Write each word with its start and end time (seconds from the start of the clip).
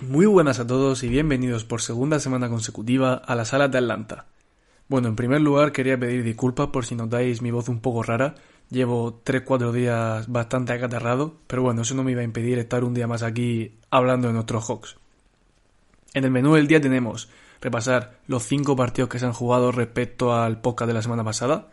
Muy 0.00 0.24
buenas 0.24 0.58
a 0.60 0.66
todos 0.66 1.02
y 1.02 1.08
bienvenidos 1.08 1.64
por 1.64 1.82
segunda 1.82 2.20
semana 2.20 2.48
consecutiva 2.48 3.14
a 3.14 3.34
la 3.34 3.44
sala 3.44 3.68
de 3.68 3.76
Atlanta. 3.76 4.24
Bueno, 4.88 5.08
en 5.08 5.16
primer 5.16 5.42
lugar 5.42 5.72
quería 5.72 5.98
pedir 5.98 6.22
disculpas 6.22 6.68
por 6.68 6.86
si 6.86 6.94
notáis 6.94 7.42
mi 7.42 7.50
voz 7.50 7.68
un 7.68 7.80
poco 7.80 8.02
rara. 8.02 8.34
Llevo 8.70 9.22
3-4 9.24 9.72
días 9.72 10.26
bastante 10.28 10.72
acatarrado, 10.72 11.36
pero 11.46 11.62
bueno, 11.62 11.82
eso 11.82 11.94
no 11.94 12.02
me 12.02 12.12
iba 12.12 12.22
a 12.22 12.24
impedir 12.24 12.58
estar 12.58 12.82
un 12.82 12.94
día 12.94 13.06
más 13.06 13.22
aquí 13.22 13.78
hablando 13.90 14.28
de 14.28 14.34
nuestros 14.34 14.64
Hawks. 14.64 14.96
En 16.14 16.24
el 16.24 16.30
menú 16.30 16.54
del 16.54 16.66
día 16.66 16.80
tenemos 16.80 17.28
repasar 17.60 18.18
los 18.26 18.44
5 18.44 18.76
partidos 18.76 19.08
que 19.10 19.18
se 19.18 19.26
han 19.26 19.32
jugado 19.32 19.72
respecto 19.72 20.34
al 20.34 20.60
podcast 20.60 20.88
de 20.88 20.94
la 20.94 21.02
semana 21.02 21.24
pasada, 21.24 21.68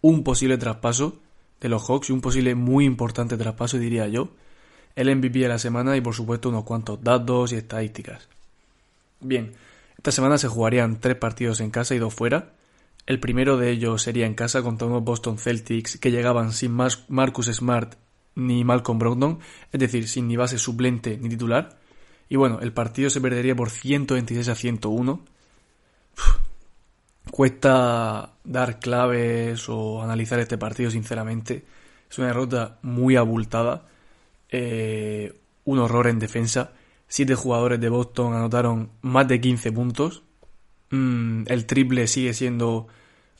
un 0.00 0.22
posible 0.24 0.58
traspaso 0.58 1.18
de 1.60 1.68
los 1.68 1.82
Hawks 1.88 2.10
y 2.10 2.12
un 2.12 2.20
posible 2.20 2.54
muy 2.54 2.84
importante 2.84 3.36
traspaso 3.36 3.78
diría 3.78 4.06
yo, 4.08 4.30
el 4.96 5.14
MVP 5.14 5.40
de 5.40 5.48
la 5.48 5.58
semana 5.58 5.96
y 5.96 6.00
por 6.00 6.14
supuesto 6.14 6.48
unos 6.48 6.64
cuantos 6.64 7.02
datos 7.02 7.52
y 7.52 7.56
estadísticas. 7.56 8.28
Bien, 9.20 9.52
esta 9.96 10.12
semana 10.12 10.38
se 10.38 10.48
jugarían 10.48 11.00
tres 11.00 11.16
partidos 11.16 11.60
en 11.60 11.70
casa 11.70 11.94
y 11.94 11.98
dos 11.98 12.14
fuera. 12.14 12.52
El 13.06 13.20
primero 13.20 13.56
de 13.56 13.70
ellos 13.70 14.02
sería 14.02 14.26
en 14.26 14.34
casa 14.34 14.62
contra 14.62 14.86
unos 14.86 15.02
Boston 15.04 15.38
Celtics 15.38 15.98
que 15.98 16.10
llegaban 16.10 16.52
sin 16.52 16.72
Mar- 16.72 16.92
Marcus 17.08 17.46
Smart 17.46 17.94
ni 18.34 18.64
Malcolm 18.64 18.98
Brogdon, 18.98 19.38
es 19.72 19.80
decir, 19.80 20.08
sin 20.08 20.28
ni 20.28 20.36
base 20.36 20.58
suplente 20.58 21.18
ni 21.20 21.28
titular. 21.28 21.78
Y 22.28 22.36
bueno, 22.36 22.60
el 22.60 22.72
partido 22.72 23.10
se 23.10 23.20
perdería 23.20 23.54
por 23.54 23.70
126 23.70 24.48
a 24.48 24.54
101. 24.54 25.24
Uf, 26.16 26.44
Cuesta 27.30 28.34
dar 28.44 28.78
claves 28.78 29.68
o 29.68 30.02
analizar 30.02 30.38
este 30.38 30.58
partido, 30.58 30.90
sinceramente. 30.90 31.64
Es 32.08 32.18
una 32.18 32.28
derrota 32.28 32.78
muy 32.82 33.16
abultada. 33.16 33.86
Eh, 34.50 35.32
un 35.64 35.78
horror 35.78 36.06
en 36.06 36.18
defensa. 36.18 36.72
Siete 37.08 37.34
jugadores 37.34 37.80
de 37.80 37.88
Boston 37.88 38.34
anotaron 38.34 38.90
más 39.00 39.26
de 39.26 39.40
15 39.40 39.72
puntos. 39.72 40.22
Mm, 40.90 41.44
el 41.46 41.66
triple 41.66 42.06
sigue 42.06 42.34
siendo 42.34 42.86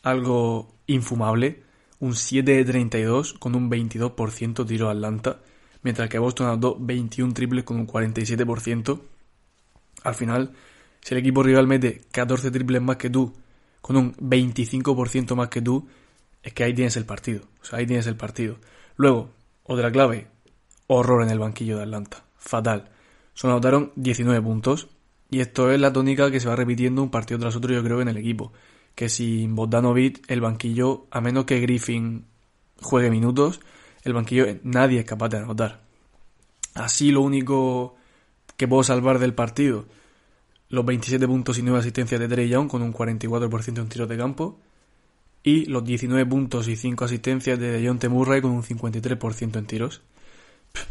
algo 0.03 0.75
infumable. 0.87 1.63
Un 2.01 2.17
7 2.17 2.51
de 2.51 2.65
32 2.65 3.35
con 3.35 3.55
un 3.55 3.71
22% 3.71 4.67
tiro 4.67 4.89
a 4.89 4.93
Atlanta. 4.93 5.41
Mientras 5.85 6.09
que 6.09 6.19
Boston 6.19 6.49
anotó 6.49 6.77
21 6.81 7.33
triples 7.35 7.63
con 7.63 7.77
un 7.79 7.87
47%. 7.87 9.01
Al 10.03 10.15
final, 10.15 10.53
si 11.01 11.15
el 11.15 11.21
equipo 11.21 11.43
rival 11.43 11.67
mete 11.67 12.01
14 12.11 12.51
triples 12.51 12.83
más 12.83 12.97
que 12.97 13.11
tú, 13.11 13.33
con 13.81 13.97
un 13.97 14.15
25% 14.17 15.37
más 15.37 15.49
que 15.49 15.63
tú, 15.63 15.87
es 16.43 16.53
que 16.55 16.65
ahí 16.65 16.75
tienes 16.75 16.97
el 16.97 17.05
partido. 17.05 17.43
O 17.63 17.65
sea, 17.65 17.79
ahí 17.79 17.87
tienes 17.87 18.07
el 18.07 18.17
partido. 18.17 18.57
Luego, 18.97 19.31
otra 19.63 19.93
clave, 19.93 20.27
horror 20.87 21.23
en 21.23 21.31
el 21.31 21.39
banquillo 21.39 21.77
de 21.77 21.83
Atlanta. 21.83 22.25
Fatal. 22.39 22.91
Solo 23.35 23.53
anotaron 23.53 23.93
19 23.97 24.41
puntos. 24.41 24.89
Y 25.31 25.41
esto 25.41 25.71
es 25.71 25.81
la 25.81 25.93
tónica 25.93 26.31
que 26.31 26.41
se 26.41 26.49
va 26.49 26.57
repitiendo 26.57 27.03
un 27.03 27.11
partido 27.11 27.41
tras 27.41 27.57
otro, 27.57 27.75
yo 27.75 27.83
creo, 27.83 28.01
en 28.01 28.09
el 28.09 28.17
equipo. 28.17 28.53
Que 28.95 29.11
sin 29.11 29.55
Bogdanovic, 29.55 30.31
el 30.31 30.41
banquillo, 30.41 31.07
a 31.11 31.21
menos 31.21 31.45
que 31.45 31.61
Griffin 31.61 32.25
juegue 32.81 33.11
minutos, 33.11 33.61
el 34.05 34.13
banquillo 34.13 34.47
nadie 34.63 35.01
es 35.01 35.05
capaz 35.05 35.29
de 35.31 35.39
anotar. 35.39 35.81
Así 36.75 37.11
lo 37.11 37.23
único 37.23 37.97
que 38.57 38.69
puedo 38.69 38.83
salvar 38.83 39.19
del 39.19 39.35
partido, 39.35 39.87
los 40.69 40.85
27 40.85 41.27
puntos 41.27 41.59
y 41.59 41.63
9 41.63 41.79
asistencias 41.79 42.21
de 42.21 42.29
Trey 42.29 42.49
Young 42.49 42.69
con 42.69 42.83
un 42.83 42.93
44% 42.93 43.79
en 43.79 43.89
tiros 43.89 44.09
de 44.09 44.17
campo 44.17 44.59
y 45.43 45.67
los 45.67 45.85
19 45.85 46.27
puntos 46.27 46.69
y 46.69 46.75
5 46.75 47.05
asistencias 47.05 47.59
de 47.59 47.71
Dejounte 47.71 48.09
Murray 48.09 48.41
con 48.41 48.51
un 48.51 48.63
53% 48.63 49.59
en 49.59 49.67
tiros. 49.67 50.03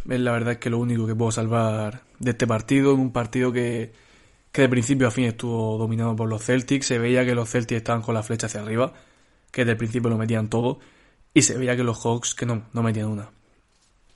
Es 0.10 0.20
la 0.20 0.32
verdad 0.32 0.58
que 0.58 0.70
lo 0.70 0.78
único 0.78 1.06
que 1.08 1.16
puedo 1.16 1.32
salvar 1.32 2.04
de 2.20 2.32
este 2.32 2.48
partido, 2.48 2.94
un 2.94 3.12
partido 3.12 3.52
que, 3.52 3.92
que 4.52 4.62
de 4.62 4.70
principio 4.70 5.08
a 5.08 5.12
fin 5.12 5.26
estuvo 5.26 5.78
dominado 5.78 6.16
por 6.16 6.30
los 6.30 6.44
Celtics, 6.44 6.86
se 6.86 7.00
veía 7.00 7.26
que 7.26 7.36
los 7.36 7.50
Celtics 7.50 7.78
estaban 7.78 8.04
con 8.04 8.14
la 8.14 8.24
flecha 8.24 8.46
hacia 8.46 8.62
arriba, 8.62 8.94
que 9.52 9.62
desde 9.62 9.72
el 9.72 9.78
principio 9.78 10.10
lo 10.10 10.18
metían 10.18 10.50
todo, 10.50 10.80
y 11.34 11.42
se 11.42 11.58
veía 11.58 11.76
que 11.76 11.84
los 11.84 12.00
Hawks 12.04 12.36
que 12.36 12.46
no, 12.46 12.66
no 12.74 12.84
metían 12.84 13.10
una. 13.10 13.32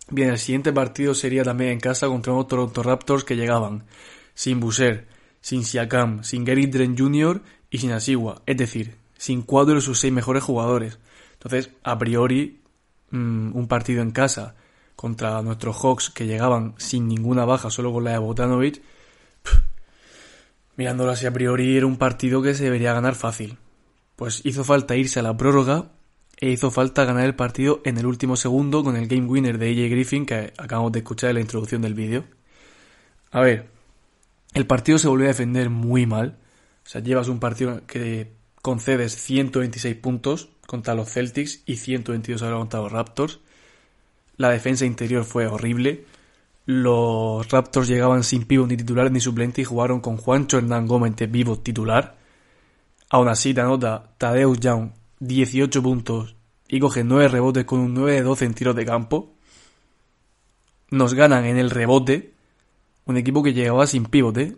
Bien, 0.09 0.29
el 0.29 0.37
siguiente 0.37 0.71
partido 0.71 1.13
sería 1.13 1.43
también 1.43 1.71
en 1.71 1.79
casa 1.79 2.07
contra 2.07 2.31
unos 2.31 2.47
Toronto 2.47 2.81
Raptors 2.81 3.23
que 3.23 3.35
llegaban 3.35 3.85
sin 4.33 4.59
Boucher, 4.59 5.07
sin 5.41 5.65
Siakam, 5.65 6.23
sin 6.23 6.45
Gary 6.45 6.71
Jr. 6.71 7.41
y 7.69 7.79
sin 7.79 7.91
Asiwa, 7.91 8.41
es 8.45 8.55
decir, 8.55 8.95
sin 9.17 9.41
cuatro 9.41 9.75
de 9.75 9.81
sus 9.81 9.99
seis 9.99 10.13
mejores 10.13 10.43
jugadores. 10.43 10.99
Entonces, 11.33 11.71
a 11.83 11.97
priori, 11.97 12.61
mm, 13.11 13.55
un 13.55 13.67
partido 13.67 14.01
en 14.01 14.11
casa 14.11 14.55
contra 14.95 15.41
nuestros 15.41 15.77
Hawks 15.77 16.09
que 16.09 16.25
llegaban 16.25 16.75
sin 16.77 17.07
ninguna 17.07 17.45
baja, 17.45 17.69
solo 17.69 17.91
con 17.91 18.03
la 18.03 18.11
de 18.11 18.17
Botanovic, 18.19 18.81
mirándolo 20.77 21.11
así 21.11 21.25
a 21.25 21.33
priori, 21.33 21.75
era 21.75 21.85
un 21.85 21.97
partido 21.97 22.41
que 22.41 22.53
se 22.53 22.63
debería 22.63 22.93
ganar 22.93 23.15
fácil. 23.15 23.57
Pues 24.15 24.41
hizo 24.45 24.63
falta 24.63 24.95
irse 24.95 25.19
a 25.19 25.23
la 25.23 25.35
prórroga 25.35 25.91
e 26.39 26.49
hizo 26.49 26.69
falta 26.69 27.03
ganar 27.03 27.25
el 27.25 27.35
partido 27.35 27.81
en 27.83 27.97
el 27.97 28.05
último 28.05 28.35
segundo 28.35 28.83
con 28.83 28.95
el 28.95 29.07
game 29.07 29.27
winner 29.27 29.57
de 29.57 29.71
AJ 29.71 29.91
Griffin 29.91 30.25
que 30.25 30.53
acabamos 30.57 30.91
de 30.91 30.99
escuchar 30.99 31.31
en 31.31 31.35
la 31.35 31.41
introducción 31.41 31.81
del 31.81 31.95
vídeo. 31.95 32.25
A 33.31 33.41
ver, 33.41 33.67
el 34.53 34.67
partido 34.67 34.99
se 34.99 35.07
volvió 35.07 35.25
a 35.25 35.29
defender 35.29 35.69
muy 35.69 36.05
mal. 36.05 36.37
O 36.85 36.89
sea, 36.89 37.01
llevas 37.01 37.27
un 37.27 37.39
partido 37.39 37.81
que 37.87 38.31
concedes 38.61 39.15
126 39.15 39.95
puntos 39.95 40.49
contra 40.67 40.93
los 40.93 41.11
Celtics 41.11 41.63
y 41.65 41.77
122 41.77 42.41
ahora 42.43 42.57
contra 42.57 42.81
los 42.81 42.91
Raptors. 42.91 43.39
La 44.37 44.49
defensa 44.49 44.85
interior 44.85 45.23
fue 45.23 45.47
horrible. 45.47 46.05
Los 46.65 47.49
Raptors 47.49 47.87
llegaban 47.87 48.23
sin 48.23 48.45
pivot 48.45 48.67
ni 48.69 48.77
titular 48.77 49.11
ni 49.11 49.19
suplente 49.19 49.61
y 49.61 49.65
jugaron 49.65 50.01
con 50.01 50.17
Juancho 50.17 50.59
Hernán 50.59 50.85
Gómez 50.85 51.15
de 51.15 51.27
pivot 51.27 51.63
titular. 51.63 52.17
Aún 53.09 53.27
así, 53.27 53.53
te 53.53 53.61
anota 53.61 54.11
Tadeusz 54.17 54.59
Young 54.59 54.91
18 55.19 55.81
puntos 55.81 56.35
y 56.67 56.79
coge 56.79 57.03
9 57.03 57.27
rebotes 57.29 57.65
con 57.65 57.79
un 57.79 57.93
9 57.93 58.13
de 58.13 58.21
12 58.21 58.45
en 58.45 58.53
tiros 58.53 58.75
de 58.75 58.85
campo. 58.85 59.33
Nos 60.89 61.13
ganan 61.13 61.45
en 61.45 61.57
el 61.57 61.69
rebote. 61.69 62.33
Un 63.05 63.17
equipo 63.17 63.41
que 63.41 63.53
llegaba 63.53 63.87
sin 63.87 64.05
pivote. 64.05 64.57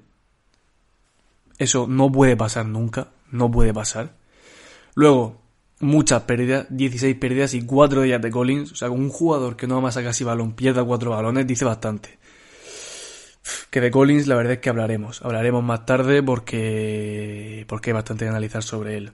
Eso 1.57 1.87
no 1.87 2.11
puede 2.11 2.35
pasar 2.35 2.65
nunca. 2.65 3.09
No 3.31 3.51
puede 3.51 3.73
pasar. 3.73 4.15
Luego, 4.95 5.41
muchas 5.79 6.23
pérdidas. 6.23 6.67
16 6.69 7.15
pérdidas 7.17 7.53
y 7.53 7.63
4 7.63 8.01
de 8.01 8.07
ellas 8.07 8.21
de 8.21 8.31
Collins. 8.31 8.71
O 8.71 8.75
sea, 8.75 8.89
con 8.89 8.99
un 8.99 9.09
jugador 9.09 9.55
que 9.55 9.67
no 9.67 9.77
amasa 9.77 10.03
casi 10.03 10.23
balón 10.23 10.53
pierda 10.53 10.83
4 10.83 11.11
balones, 11.11 11.45
dice 11.45 11.65
bastante. 11.65 12.17
Que 13.69 13.81
de 13.81 13.91
Collins 13.91 14.27
la 14.27 14.35
verdad 14.35 14.53
es 14.53 14.59
que 14.59 14.69
hablaremos. 14.69 15.21
Hablaremos 15.21 15.63
más 15.63 15.85
tarde 15.85 16.23
porque, 16.23 17.65
porque 17.67 17.91
hay 17.91 17.94
bastante 17.94 18.25
que 18.25 18.29
analizar 18.29 18.63
sobre 18.63 18.97
él. 18.97 19.13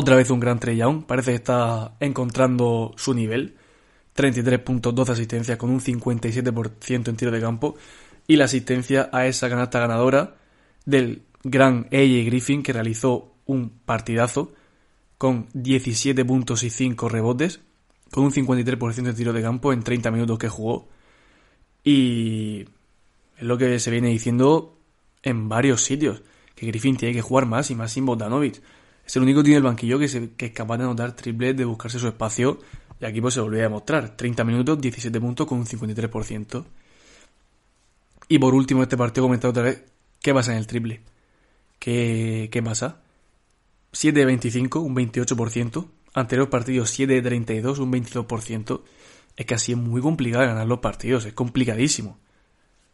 Otra 0.00 0.14
vez 0.14 0.30
un 0.30 0.38
gran 0.38 0.60
Trey 0.60 0.76
Young. 0.76 1.06
Parece 1.06 1.32
que 1.32 1.38
está 1.38 1.96
encontrando 1.98 2.94
su 2.96 3.14
nivel. 3.14 3.56
33 4.12 4.60
puntos, 4.60 4.94
12 4.94 5.10
asistencias 5.10 5.58
con 5.58 5.70
un 5.70 5.80
57% 5.80 7.08
en 7.08 7.16
tiro 7.16 7.32
de 7.32 7.40
campo. 7.40 7.74
Y 8.28 8.36
la 8.36 8.44
asistencia 8.44 9.10
a 9.12 9.26
esa 9.26 9.48
canasta 9.48 9.80
ganadora 9.80 10.36
del 10.86 11.22
gran 11.42 11.88
AJ 11.90 12.26
Griffin 12.26 12.62
que 12.62 12.72
realizó 12.72 13.34
un 13.46 13.70
partidazo 13.70 14.52
con 15.18 15.48
17 15.54 16.24
puntos 16.24 16.62
y 16.62 16.70
5 16.70 17.08
rebotes. 17.08 17.58
Con 18.12 18.22
un 18.22 18.30
53% 18.30 19.02
de 19.02 19.14
tiro 19.14 19.32
de 19.32 19.42
campo 19.42 19.72
en 19.72 19.82
30 19.82 20.12
minutos 20.12 20.38
que 20.38 20.48
jugó. 20.48 20.86
Y 21.82 22.66
es 23.36 23.42
lo 23.42 23.58
que 23.58 23.80
se 23.80 23.90
viene 23.90 24.10
diciendo 24.10 24.78
en 25.24 25.48
varios 25.48 25.82
sitios. 25.82 26.22
Que 26.54 26.68
Griffin 26.68 26.96
tiene 26.96 27.16
que 27.16 27.22
jugar 27.22 27.46
más 27.46 27.72
y 27.72 27.74
más 27.74 27.90
sin 27.90 28.06
Bogdanovic. 28.06 28.62
Es 29.08 29.16
el 29.16 29.22
único 29.22 29.40
que 29.40 29.44
tiene 29.44 29.56
el 29.56 29.62
banquillo 29.64 29.98
que, 29.98 30.06
se- 30.06 30.32
que 30.34 30.46
es 30.46 30.52
capaz 30.52 30.76
de 30.76 30.84
anotar 30.84 31.16
triples, 31.16 31.56
de 31.56 31.64
buscarse 31.64 31.98
su 31.98 32.06
espacio. 32.06 32.60
Y 33.00 33.06
aquí 33.06 33.20
pues 33.22 33.32
se 33.34 33.40
volvió 33.40 33.60
a 33.60 33.62
demostrar. 33.62 34.16
30 34.16 34.44
minutos, 34.44 34.78
17 34.80 35.18
puntos 35.20 35.46
con 35.46 35.58
un 35.58 35.66
53%. 35.66 36.64
Y 38.28 38.38
por 38.38 38.54
último, 38.54 38.82
este 38.82 38.96
partido 38.98 39.24
comentado 39.24 39.50
otra 39.52 39.62
vez, 39.62 39.82
¿qué 40.20 40.34
pasa 40.34 40.52
en 40.52 40.58
el 40.58 40.66
triple? 40.66 41.00
¿Qué, 41.78 42.50
qué 42.52 42.62
pasa? 42.62 43.00
7 43.92 44.18
de 44.20 44.26
25, 44.26 44.80
un 44.80 44.94
28%. 44.94 45.86
Anterior 46.14 46.50
partido 46.50 46.84
7 46.84 47.12
de 47.14 47.22
32, 47.22 47.78
un 47.78 47.90
22%. 47.92 48.82
Es 49.36 49.46
que 49.46 49.54
así 49.54 49.72
es 49.72 49.78
muy 49.78 50.02
complicado 50.02 50.44
ganar 50.44 50.66
los 50.66 50.80
partidos, 50.80 51.24
es 51.24 51.32
complicadísimo. 51.32 52.18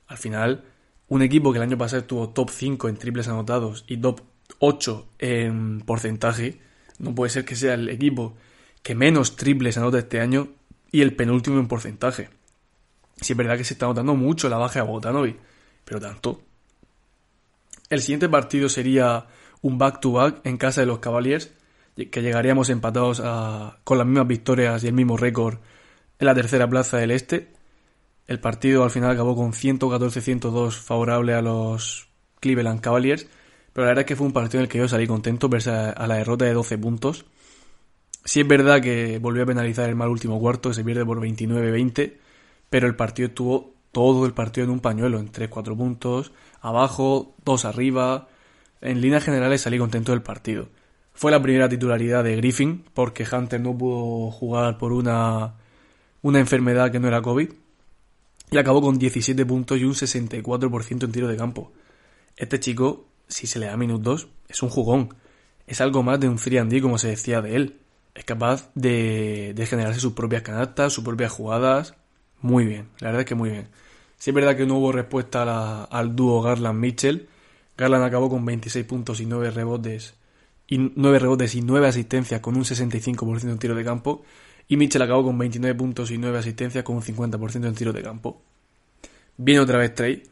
Al 0.06 0.18
final, 0.18 0.64
un 1.08 1.22
equipo 1.22 1.50
que 1.52 1.58
el 1.58 1.62
año 1.64 1.78
pasado 1.78 2.04
tuvo 2.04 2.28
top 2.28 2.50
5 2.50 2.88
en 2.88 2.96
triples 2.96 3.26
anotados 3.26 3.84
y 3.88 3.96
top 3.96 4.20
8 4.58 5.06
en 5.18 5.80
porcentaje, 5.80 6.60
no 6.98 7.14
puede 7.14 7.30
ser 7.30 7.44
que 7.44 7.56
sea 7.56 7.74
el 7.74 7.88
equipo 7.88 8.36
que 8.82 8.94
menos 8.94 9.36
triples 9.36 9.76
anota 9.78 9.98
este 9.98 10.20
año 10.20 10.48
y 10.90 11.02
el 11.02 11.16
penúltimo 11.16 11.58
en 11.58 11.68
porcentaje. 11.68 12.28
Si 13.20 13.32
es 13.32 13.36
verdad 13.36 13.56
que 13.56 13.64
se 13.64 13.74
está 13.74 13.86
notando 13.86 14.14
mucho 14.14 14.48
la 14.48 14.58
baja 14.58 14.80
de 14.80 14.86
Bogdanovic, 14.86 15.36
pero 15.84 16.00
tanto. 16.00 16.42
El 17.90 18.00
siguiente 18.00 18.28
partido 18.28 18.68
sería 18.68 19.26
un 19.62 19.78
back-to-back 19.78 20.40
en 20.44 20.56
casa 20.56 20.80
de 20.80 20.86
los 20.86 20.98
Cavaliers, 20.98 21.52
que 21.96 22.22
llegaríamos 22.22 22.70
empatados 22.70 23.22
con 23.84 23.98
las 23.98 24.06
mismas 24.06 24.26
victorias 24.26 24.82
y 24.82 24.88
el 24.88 24.94
mismo 24.94 25.16
récord 25.16 25.58
en 26.18 26.26
la 26.26 26.34
tercera 26.34 26.68
plaza 26.68 26.98
del 26.98 27.12
este. 27.12 27.52
El 28.26 28.40
partido 28.40 28.84
al 28.84 28.90
final 28.90 29.10
acabó 29.10 29.36
con 29.36 29.52
114-102 29.52 30.72
favorable 30.72 31.34
a 31.34 31.42
los 31.42 32.08
Cleveland 32.40 32.80
Cavaliers, 32.80 33.28
pero 33.74 33.84
la 33.84 33.90
verdad 33.90 34.02
es 34.02 34.06
que 34.06 34.16
fue 34.16 34.26
un 34.26 34.32
partido 34.32 34.60
en 34.60 34.62
el 34.62 34.68
que 34.70 34.78
yo 34.78 34.88
salí 34.88 35.06
contento 35.06 35.48
verse 35.48 35.70
a 35.70 36.06
la 36.06 36.14
derrota 36.14 36.44
de 36.44 36.54
12 36.54 36.78
puntos. 36.78 37.26
Si 38.24 38.40
es 38.40 38.48
verdad 38.48 38.80
que 38.80 39.18
volvió 39.18 39.42
a 39.42 39.46
penalizar 39.46 39.88
el 39.88 39.96
mal 39.96 40.08
último 40.08 40.40
cuarto, 40.40 40.70
que 40.70 40.76
se 40.76 40.84
pierde 40.84 41.04
por 41.04 41.20
29-20, 41.20 42.14
pero 42.70 42.86
el 42.86 42.94
partido 42.94 43.28
estuvo 43.28 43.74
todo 43.90 44.26
el 44.26 44.32
partido 44.32 44.64
en 44.64 44.70
un 44.70 44.80
pañuelo, 44.80 45.18
en 45.18 45.30
3-4 45.30 45.76
puntos, 45.76 46.32
abajo, 46.60 47.34
2 47.44 47.64
arriba. 47.64 48.28
En 48.80 49.00
líneas 49.00 49.24
generales 49.24 49.62
salí 49.62 49.76
contento 49.76 50.12
del 50.12 50.22
partido. 50.22 50.68
Fue 51.12 51.30
la 51.30 51.42
primera 51.42 51.68
titularidad 51.68 52.22
de 52.22 52.36
Griffin, 52.36 52.84
porque 52.94 53.26
Hunter 53.30 53.60
no 53.60 53.76
pudo 53.76 54.30
jugar 54.30 54.78
por 54.78 54.92
una, 54.92 55.54
una 56.22 56.38
enfermedad 56.38 56.92
que 56.92 57.00
no 57.00 57.08
era 57.08 57.22
COVID, 57.22 57.50
y 58.50 58.56
acabó 58.56 58.80
con 58.80 58.98
17 58.98 59.44
puntos 59.46 59.78
y 59.78 59.84
un 59.84 59.94
64% 59.94 61.04
en 61.04 61.12
tiro 61.12 61.28
de 61.28 61.36
campo. 61.36 61.72
Este 62.36 62.60
chico, 62.60 63.06
si 63.28 63.46
se 63.46 63.58
le 63.58 63.66
da 63.66 63.76
minutos, 63.76 64.28
es 64.48 64.62
un 64.62 64.68
jugón. 64.68 65.14
Es 65.66 65.80
algo 65.80 66.02
más 66.02 66.20
de 66.20 66.28
un 66.28 66.36
3 66.36 66.82
como 66.82 66.98
se 66.98 67.08
decía 67.08 67.40
de 67.40 67.56
él 67.56 67.80
es 68.14 68.24
capaz 68.24 68.70
de, 68.74 69.52
de 69.54 69.66
generarse 69.66 70.00
sus 70.00 70.12
propias 70.12 70.42
canastas, 70.42 70.92
sus 70.92 71.04
propias 71.04 71.32
jugadas. 71.32 71.94
Muy 72.40 72.64
bien, 72.64 72.88
la 73.00 73.08
verdad 73.08 73.22
es 73.22 73.26
que 73.26 73.34
muy 73.34 73.50
bien. 73.50 73.68
Si 74.18 74.30
es 74.30 74.34
verdad 74.34 74.56
que 74.56 74.66
no 74.66 74.76
hubo 74.76 74.92
respuesta 74.92 75.84
al 75.84 76.16
dúo 76.16 76.40
Garland-Mitchell. 76.42 77.28
Garland 77.76 78.04
acabó 78.04 78.30
con 78.30 78.44
26 78.44 78.86
puntos 78.86 79.20
y 79.20 79.26
9 79.26 79.50
rebotes 79.50 80.14
y 80.68 80.78
9 80.78 81.18
rebotes 81.18 81.54
y 81.56 81.62
9 81.62 81.88
asistencias 81.88 82.40
con 82.40 82.56
un 82.56 82.62
65% 82.62 83.50
en 83.50 83.58
tiro 83.58 83.74
de 83.74 83.84
campo. 83.84 84.22
Y 84.68 84.76
Mitchell 84.76 85.02
acabó 85.02 85.24
con 85.24 85.36
29 85.36 85.76
puntos 85.76 86.10
y 86.12 86.18
9 86.18 86.38
asistencias 86.38 86.84
con 86.84 86.96
un 86.96 87.02
50% 87.02 87.66
en 87.66 87.74
tiro 87.74 87.92
de 87.92 88.02
campo. 88.02 88.40
Viene 89.36 89.60
otra 89.60 89.78
vez 89.78 89.94
Trey, 89.94 90.22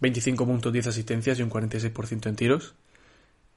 25 0.00 0.46
puntos, 0.46 0.72
10 0.72 0.86
asistencias 0.88 1.38
y 1.38 1.42
un 1.42 1.50
46% 1.50 2.26
en 2.26 2.36
tiros. 2.36 2.74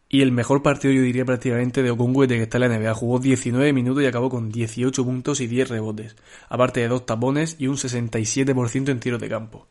Y 0.10 0.22
el 0.22 0.32
mejor 0.34 0.62
partido, 0.62 0.94
yo 0.94 1.02
diría 1.02 1.24
prácticamente, 1.24 1.84
de 1.84 1.92
Okongwu 1.92 2.28
de 2.28 2.36
que 2.36 2.44
está 2.44 2.58
en 2.58 2.70
la 2.70 2.78
NBA. 2.78 2.94
Jugó 2.94 3.20
19 3.20 3.72
minutos 3.72 4.04
y 4.04 4.08
acabó 4.08 4.30
con 4.30 4.52
18 4.52 5.06
puntos 5.06 5.40
y 5.40 5.48
10 5.48 5.70
rebotes. 5.70 6.18
Aparte 6.50 6.82
de 6.82 6.90
dos 6.90 7.06
tapones 7.06 7.56
y 7.60 7.68
un 7.68 7.78
67% 7.78 8.90
en 8.90 9.00
tiros 9.00 9.22
de 9.22 9.30
campo. 9.30 9.68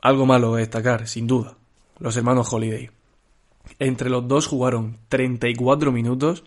Algo 0.00 0.26
malo 0.26 0.54
de 0.54 0.60
destacar, 0.60 1.08
sin 1.08 1.26
duda. 1.26 1.56
Los 1.98 2.16
hermanos 2.16 2.52
Holiday. 2.52 2.90
Entre 3.78 4.10
los 4.10 4.28
dos 4.28 4.46
jugaron 4.46 4.98
34 5.08 5.90
minutos 5.90 6.44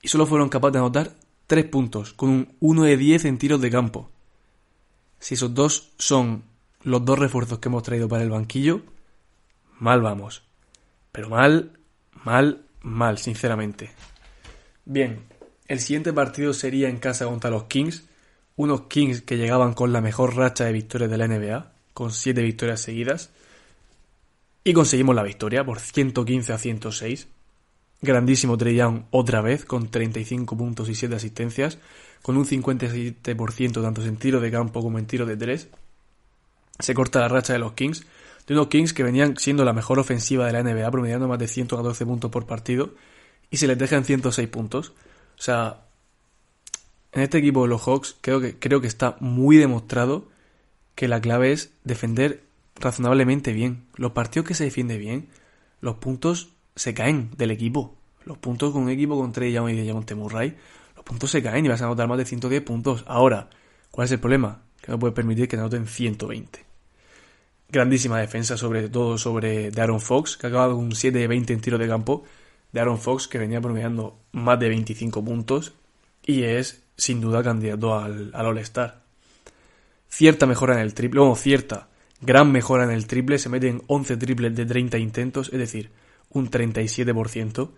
y 0.00 0.08
solo 0.08 0.26
fueron 0.26 0.48
capaces 0.48 0.74
de 0.74 0.78
anotar 0.78 1.12
3 1.46 1.66
puntos, 1.66 2.14
con 2.14 2.30
un 2.30 2.56
1 2.60 2.84
de 2.84 2.96
10 2.96 3.24
en 3.26 3.38
tiros 3.38 3.60
de 3.60 3.70
campo. 3.70 4.10
Si 5.18 5.34
esos 5.34 5.52
dos 5.52 5.92
son 5.98 6.44
los 6.82 7.04
dos 7.04 7.18
refuerzos 7.18 7.58
que 7.58 7.68
hemos 7.68 7.82
traído 7.82 8.08
para 8.08 8.22
el 8.22 8.30
banquillo, 8.30 8.82
mal 9.78 10.00
vamos. 10.00 10.42
Pero 11.12 11.28
mal, 11.28 11.72
mal, 12.24 12.62
mal, 12.82 13.18
sinceramente. 13.18 13.90
Bien, 14.84 15.24
el 15.66 15.80
siguiente 15.80 16.12
partido 16.12 16.52
sería 16.52 16.88
en 16.88 16.98
casa 16.98 17.26
contra 17.26 17.50
los 17.50 17.64
Kings. 17.64 18.04
Unos 18.56 18.82
Kings 18.82 19.22
que 19.22 19.36
llegaban 19.36 19.74
con 19.74 19.92
la 19.92 20.00
mejor 20.00 20.36
racha 20.36 20.64
de 20.64 20.72
victorias 20.72 21.10
de 21.10 21.18
la 21.18 21.28
NBA, 21.28 21.72
con 21.94 22.12
7 22.12 22.42
victorias 22.42 22.80
seguidas. 22.80 23.30
Y 24.64 24.72
conseguimos 24.72 25.14
la 25.14 25.22
victoria 25.22 25.64
por 25.64 25.80
115 25.80 26.52
a 26.52 26.58
106. 26.58 27.28
Grandísimo 28.02 28.56
Trey 28.56 28.76
Young 28.76 29.02
otra 29.10 29.42
vez, 29.42 29.64
con 29.64 29.90
35 29.90 30.56
puntos 30.56 30.88
y 30.88 30.94
7 30.94 31.14
asistencias, 31.14 31.78
con 32.22 32.36
un 32.36 32.46
57% 32.46 33.82
tanto 33.82 34.02
en 34.04 34.16
tiro 34.16 34.40
de 34.40 34.50
campo 34.50 34.82
como 34.82 34.98
en 34.98 35.06
tiro 35.06 35.26
de 35.26 35.36
3. 35.36 35.68
Se 36.80 36.94
corta 36.94 37.20
la 37.20 37.28
racha 37.28 37.52
de 37.52 37.58
los 37.58 37.72
Kings 37.72 38.06
de 38.50 38.54
unos 38.54 38.66
Kings 38.66 38.92
que 38.92 39.04
venían 39.04 39.36
siendo 39.36 39.64
la 39.64 39.72
mejor 39.72 40.00
ofensiva 40.00 40.44
de 40.44 40.52
la 40.52 40.62
NBA, 40.64 40.90
promediando 40.90 41.28
más 41.28 41.38
de 41.38 41.46
114 41.46 42.04
puntos 42.04 42.32
por 42.32 42.46
partido, 42.46 42.94
y 43.48 43.58
se 43.58 43.68
les 43.68 43.78
dejan 43.78 44.04
106 44.04 44.48
puntos. 44.48 44.92
O 45.38 45.42
sea, 45.42 45.84
en 47.12 47.22
este 47.22 47.38
equipo 47.38 47.62
de 47.62 47.68
los 47.68 47.82
Hawks 47.82 48.16
creo 48.20 48.40
que, 48.40 48.58
creo 48.58 48.80
que 48.80 48.88
está 48.88 49.16
muy 49.20 49.56
demostrado 49.56 50.28
que 50.96 51.06
la 51.06 51.20
clave 51.20 51.52
es 51.52 51.72
defender 51.84 52.42
razonablemente 52.74 53.52
bien. 53.52 53.86
Los 53.94 54.12
partidos 54.12 54.48
que 54.48 54.54
se 54.54 54.64
defiende 54.64 54.98
bien, 54.98 55.28
los 55.80 55.98
puntos 55.98 56.48
se 56.74 56.92
caen 56.92 57.30
del 57.36 57.52
equipo. 57.52 57.94
Los 58.24 58.38
puntos 58.38 58.72
con 58.72 58.82
un 58.82 58.90
equipo 58.90 59.16
con 59.16 59.30
Trey 59.30 59.52
Young 59.52 59.70
y 59.70 59.76
de 59.76 59.86
Javonte 59.86 60.16
Murray, 60.16 60.56
los 60.96 61.04
puntos 61.04 61.30
se 61.30 61.40
caen 61.40 61.64
y 61.64 61.68
vas 61.68 61.82
a 61.82 61.86
anotar 61.86 62.08
más 62.08 62.18
de 62.18 62.24
110 62.24 62.62
puntos. 62.62 63.04
Ahora, 63.06 63.48
¿cuál 63.92 64.06
es 64.06 64.10
el 64.10 64.18
problema? 64.18 64.62
Que 64.82 64.90
no 64.90 64.98
puedes 64.98 65.14
permitir 65.14 65.46
que 65.46 65.54
anoten 65.54 65.86
120 65.86 66.69
grandísima 67.70 68.18
defensa, 68.18 68.56
sobre 68.56 68.88
todo 68.88 69.18
sobre 69.18 69.70
Aaron 69.76 70.00
Fox, 70.00 70.36
que 70.36 70.46
acaba 70.46 70.68
con 70.74 70.84
un 70.84 70.94
7 70.94 71.18
de 71.18 71.26
20 71.26 71.52
en 71.52 71.60
tiro 71.60 71.78
de 71.78 71.88
campo. 71.88 72.24
De 72.72 72.80
Aaron 72.80 72.98
Fox, 72.98 73.26
que 73.26 73.38
venía 73.38 73.60
promediando 73.60 74.18
más 74.32 74.58
de 74.60 74.68
25 74.68 75.24
puntos 75.24 75.72
y 76.24 76.44
es 76.44 76.82
sin 76.96 77.20
duda 77.20 77.42
candidato 77.42 77.98
al, 77.98 78.32
All-Star. 78.34 79.02
Cierta 80.08 80.46
mejora 80.46 80.74
en 80.74 80.80
el 80.80 80.94
triple, 80.94 81.20
o 81.20 81.34
cierta, 81.34 81.88
gran 82.20 82.52
mejora 82.52 82.84
en 82.84 82.90
el 82.90 83.06
triple, 83.06 83.38
se 83.38 83.48
meten 83.48 83.82
11 83.86 84.16
triples 84.16 84.54
de 84.54 84.66
30 84.66 84.98
intentos, 84.98 85.50
es 85.52 85.58
decir, 85.58 85.90
un 86.30 86.50
37%. 86.50 87.70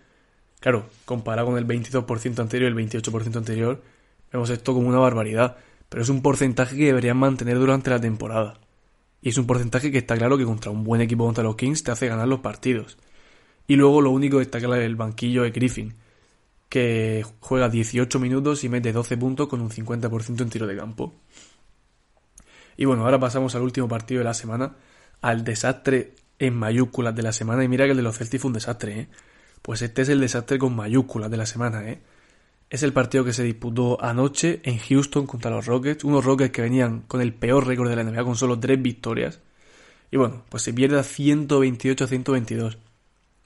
Claro, 0.61 0.87
comparado 1.05 1.49
con 1.49 1.59
el 1.59 1.67
22% 1.67 2.39
anterior 2.41 2.71
y 2.71 2.75
el 2.75 2.91
28% 2.91 3.37
anterior, 3.37 3.83
vemos 4.33 4.51
esto 4.51 4.75
como 4.75 4.89
una 4.89 4.99
barbaridad, 4.99 5.57
pero 5.89 6.03
es 6.03 6.09
un 6.09 6.23
porcentaje 6.23 6.77
que 6.77 6.87
deberían 6.87 7.17
mantener 7.17 7.59
durante 7.59 7.91
la 7.91 8.01
temporada. 8.01 8.62
Y 9.23 9.29
es 9.31 9.39
un 9.39 9.47
porcentaje 9.47 9.93
que 9.93 9.99
está 9.99 10.17
claro 10.17 10.37
que 10.37 10.45
contra 10.45 10.71
un 10.71 10.83
buen 10.83 11.01
equipo 11.01 11.25
contra 11.25 11.45
los 11.45 11.57
Kings 11.57 11.85
te 11.85 11.93
hace 11.93 12.09
ganar 12.09 12.27
los 12.29 12.41
partidos. 12.41 12.99
Y 13.69 13.77
luego 13.77 14.01
lo 14.01 14.11
único 14.11 14.39
que 14.39 14.43
está 14.43 14.59
claro 14.59 14.75
es 14.75 14.87
el 14.87 14.97
banquillo 14.97 15.45
de 15.45 15.53
Griffin, 15.53 15.95
que 16.69 17.25
juega 17.41 17.69
18 17.69 18.19
minutos 18.19 18.65
y 18.65 18.69
mete 18.69 18.93
12 18.93 19.17
puntos 19.17 19.49
con 19.49 19.61
un 19.61 19.71
50% 19.71 20.43
en 20.43 20.51
tiro 20.51 20.67
de 20.67 20.77
campo. 20.77 21.15
Y 22.77 22.85
bueno, 22.85 23.05
ahora 23.05 23.21
pasamos 23.21 23.55
al 23.55 23.63
último 23.63 23.87
partido 23.87 24.19
de 24.19 24.25
la 24.25 24.35
semana, 24.35 24.75
al 25.21 25.45
desastre 25.45 26.15
en 26.41 26.55
mayúsculas 26.55 27.15
de 27.15 27.23
la 27.23 27.33
semana. 27.33 27.63
Y 27.63 27.69
mira 27.69 27.85
que 27.85 27.93
el 27.93 27.97
de 27.97 28.03
los 28.03 28.19
Celtics 28.19 28.43
fue 28.43 28.49
un 28.49 28.55
desastre, 28.55 29.01
¿eh? 29.01 29.09
Pues 29.63 29.83
este 29.83 30.03
es 30.03 30.09
el 30.09 30.21
desastre 30.21 30.59
con 30.59 30.75
mayúsculas 30.75 31.31
de 31.31 31.37
la 31.37 31.47
semana, 31.47 31.89
¿eh? 31.89 32.01
Es 32.73 32.83
el 32.83 32.95
partido 32.95 33.23
que 33.23 33.35
se 33.35 33.43
disputó 33.43 34.03
anoche 34.03 34.63
en 34.63 34.79
Houston 34.79 35.27
contra 35.27 35.51
los 35.51 35.67
Rockets. 35.67 36.05
Unos 36.05 36.25
Rockets 36.25 36.53
que 36.53 36.63
venían 36.63 37.03
con 37.03 37.21
el 37.21 37.35
peor 37.35 37.67
récord 37.67 37.91
de 37.91 37.97
la 37.97 38.03
NBA, 38.03 38.25
con 38.25 38.35
solo 38.35 38.59
tres 38.59 38.81
victorias. 38.81 39.41
Y 40.11 40.17
bueno, 40.17 40.45
pues 40.49 40.63
se 40.63 40.73
pierde 40.73 40.99
a 40.99 41.03
128 41.03 42.03
a 42.03 42.07
122. 42.07 42.79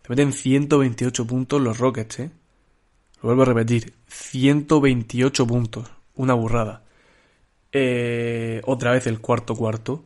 Se 0.05 0.09
meten 0.09 0.33
128 0.33 1.27
puntos 1.27 1.61
los 1.61 1.79
Rockets, 1.79 2.21
¿eh? 2.21 2.31
Lo 3.21 3.31
vuelvo 3.31 3.43
a 3.43 3.47
repetir. 3.47 3.95
128 4.07 5.45
puntos. 5.45 5.91
Una 6.15 6.35
burrada. 6.35 6.85
Eh, 7.73 8.63
otra 8.65 8.93
vez 8.93 9.09
el 9.09 9.19
cuarto 9.19 9.57
cuarto. 9.57 10.05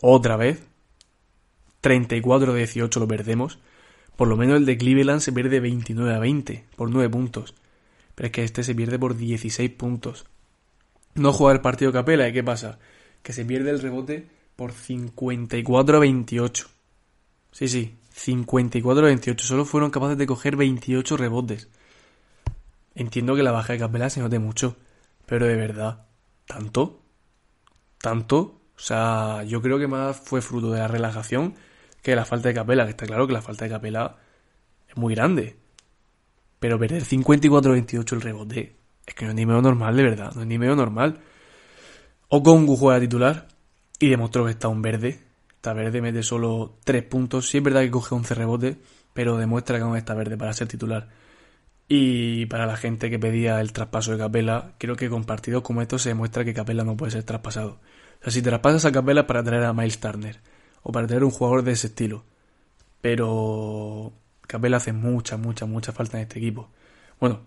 Otra 0.00 0.36
vez. 0.36 0.62
34 1.80 2.52
a 2.52 2.54
18 2.54 3.00
lo 3.00 3.08
perdemos. 3.08 3.58
Por 4.14 4.28
lo 4.28 4.36
menos 4.36 4.58
el 4.58 4.66
de 4.66 4.78
Cleveland 4.78 5.20
se 5.20 5.32
pierde 5.32 5.58
29 5.58 6.14
a 6.14 6.20
20 6.20 6.64
por 6.76 6.90
9 6.90 7.10
puntos 7.10 7.52
pero 8.16 8.26
es 8.26 8.32
que 8.32 8.42
este 8.42 8.64
se 8.64 8.74
pierde 8.74 8.98
por 8.98 9.16
16 9.16 9.70
puntos. 9.70 10.26
No 11.14 11.32
juega 11.32 11.54
el 11.54 11.60
partido 11.60 11.92
Capela, 11.92 12.26
¿y 12.28 12.32
qué 12.32 12.42
pasa? 12.42 12.80
Que 13.22 13.32
se 13.32 13.44
pierde 13.44 13.70
el 13.70 13.80
rebote 13.80 14.26
por 14.56 14.72
54 14.72 15.96
a 15.98 16.00
28. 16.00 16.66
Sí, 17.52 17.68
sí, 17.68 17.94
54 18.10 19.04
a 19.04 19.06
28. 19.06 19.46
Solo 19.46 19.64
fueron 19.64 19.90
capaces 19.90 20.18
de 20.18 20.26
coger 20.26 20.56
28 20.56 21.16
rebotes. 21.16 21.68
Entiendo 22.94 23.36
que 23.36 23.42
la 23.42 23.52
baja 23.52 23.74
de 23.74 23.78
Capela 23.78 24.10
se 24.10 24.20
note 24.20 24.38
mucho, 24.38 24.76
pero 25.26 25.46
de 25.46 25.54
verdad, 25.54 26.06
¿tanto? 26.46 27.02
¿Tanto? 27.98 28.60
O 28.76 28.80
sea, 28.80 29.42
yo 29.44 29.60
creo 29.60 29.78
que 29.78 29.86
más 29.86 30.18
fue 30.18 30.40
fruto 30.40 30.70
de 30.72 30.80
la 30.80 30.88
relajación 30.88 31.54
que 32.02 32.16
la 32.16 32.24
falta 32.24 32.48
de 32.48 32.54
Capela, 32.54 32.84
que 32.84 32.90
está 32.90 33.06
claro 33.06 33.26
que 33.26 33.34
la 33.34 33.42
falta 33.42 33.66
de 33.66 33.70
Capela 33.70 34.16
es 34.88 34.96
muy 34.96 35.14
grande. 35.14 35.56
Pero 36.66 36.80
perder 36.80 37.04
54-28 37.04 38.12
el 38.14 38.20
rebote 38.20 38.76
es 39.06 39.14
que 39.14 39.24
no 39.24 39.30
es 39.30 39.36
ni 39.36 39.46
medio 39.46 39.62
normal, 39.62 39.96
de 39.96 40.02
verdad, 40.02 40.32
no 40.34 40.40
es 40.40 40.48
ni 40.48 40.58
medio 40.58 40.74
normal. 40.74 41.20
Okongu 42.26 42.76
juega 42.76 42.98
titular 42.98 43.46
y 44.00 44.08
demostró 44.08 44.44
que 44.44 44.50
está 44.50 44.66
un 44.66 44.82
verde. 44.82 45.20
Está 45.54 45.74
verde, 45.74 46.02
mete 46.02 46.24
solo 46.24 46.80
3 46.82 47.04
puntos. 47.04 47.48
Sí 47.48 47.58
es 47.58 47.62
verdad 47.62 47.82
que 47.82 47.92
coge 47.92 48.16
11 48.16 48.34
rebotes, 48.34 48.76
pero 49.12 49.36
demuestra 49.36 49.76
que 49.76 49.84
aún 49.84 49.96
está 49.96 50.14
verde 50.14 50.36
para 50.36 50.52
ser 50.54 50.66
titular. 50.66 51.08
Y 51.86 52.46
para 52.46 52.66
la 52.66 52.76
gente 52.76 53.10
que 53.10 53.20
pedía 53.20 53.60
el 53.60 53.72
traspaso 53.72 54.10
de 54.10 54.18
Capela, 54.18 54.72
creo 54.78 54.96
que 54.96 55.08
con 55.08 55.22
partidos 55.22 55.62
como 55.62 55.82
estos 55.82 56.02
se 56.02 56.08
demuestra 56.08 56.44
que 56.44 56.52
Capela 56.52 56.82
no 56.82 56.96
puede 56.96 57.12
ser 57.12 57.22
traspasado. 57.22 57.78
O 58.18 58.24
sea, 58.24 58.32
si 58.32 58.42
traspasas 58.42 58.86
a 58.86 58.90
Capela 58.90 59.24
para 59.28 59.44
traer 59.44 59.62
a 59.62 59.72
Miles 59.72 60.00
Turner 60.00 60.40
o 60.82 60.90
para 60.90 61.06
traer 61.06 61.22
un 61.22 61.30
jugador 61.30 61.62
de 61.62 61.70
ese 61.70 61.86
estilo. 61.86 62.24
Pero 63.00 64.14
Capela 64.46 64.78
hace 64.78 64.92
mucha, 64.92 65.36
mucha, 65.36 65.66
mucha 65.66 65.92
falta 65.92 66.18
en 66.18 66.22
este 66.22 66.38
equipo. 66.38 66.68
Bueno, 67.20 67.40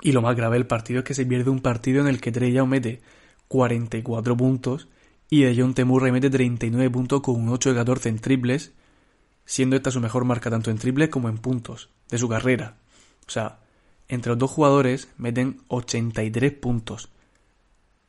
y 0.00 0.12
lo 0.12 0.22
más 0.22 0.36
grave 0.36 0.56
del 0.56 0.66
partido 0.66 1.00
es 1.00 1.04
que 1.04 1.14
se 1.14 1.26
pierde 1.26 1.50
un 1.50 1.60
partido 1.60 2.00
en 2.00 2.08
el 2.08 2.20
que 2.20 2.32
Trey 2.32 2.52
mete 2.66 3.00
44 3.48 4.36
puntos 4.36 4.88
y 5.28 5.42
de 5.42 5.54
John 5.56 5.74
Temurray 5.74 6.12
mete 6.12 6.30
39 6.30 6.90
puntos 6.90 7.20
con 7.20 7.36
un 7.36 7.48
8 7.48 7.70
de 7.70 7.76
14 7.76 8.08
en 8.08 8.18
triples, 8.18 8.72
siendo 9.44 9.76
esta 9.76 9.90
su 9.90 10.00
mejor 10.00 10.24
marca 10.24 10.50
tanto 10.50 10.70
en 10.70 10.78
triples 10.78 11.08
como 11.08 11.28
en 11.28 11.38
puntos 11.38 11.90
de 12.08 12.18
su 12.18 12.28
carrera. 12.28 12.76
O 13.26 13.30
sea, 13.30 13.60
entre 14.08 14.30
los 14.30 14.38
dos 14.38 14.50
jugadores 14.50 15.08
meten 15.18 15.60
83 15.68 16.52
puntos 16.52 17.10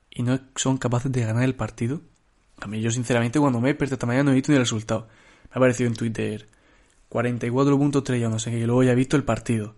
y 0.09 0.23
no 0.23 0.39
son 0.55 0.77
capaces 0.77 1.11
de 1.11 1.21
ganar 1.21 1.43
el 1.43 1.55
partido. 1.55 2.01
A 2.59 2.67
mí 2.67 2.81
yo 2.81 2.91
sinceramente 2.91 3.39
cuando 3.39 3.59
me 3.59 3.69
he 3.69 3.73
despertado 3.73 3.95
esta 3.95 4.07
mañana 4.07 4.25
no 4.25 4.31
he 4.31 4.35
visto 4.35 4.51
ni 4.51 4.57
el 4.57 4.63
resultado. 4.63 5.07
Me 5.45 5.51
ha 5.53 5.57
aparecido 5.57 5.87
en 5.87 5.95
Twitter 5.95 6.47
44 7.11 7.77
puntos 7.77 8.05
3 8.05 8.29
no 8.29 8.39
sé 8.39 8.51
qué, 8.51 8.59
y 8.59 8.65
luego 8.65 8.83
ya 8.83 8.93
he 8.93 8.95
visto 8.95 9.17
el 9.17 9.25
partido. 9.25 9.75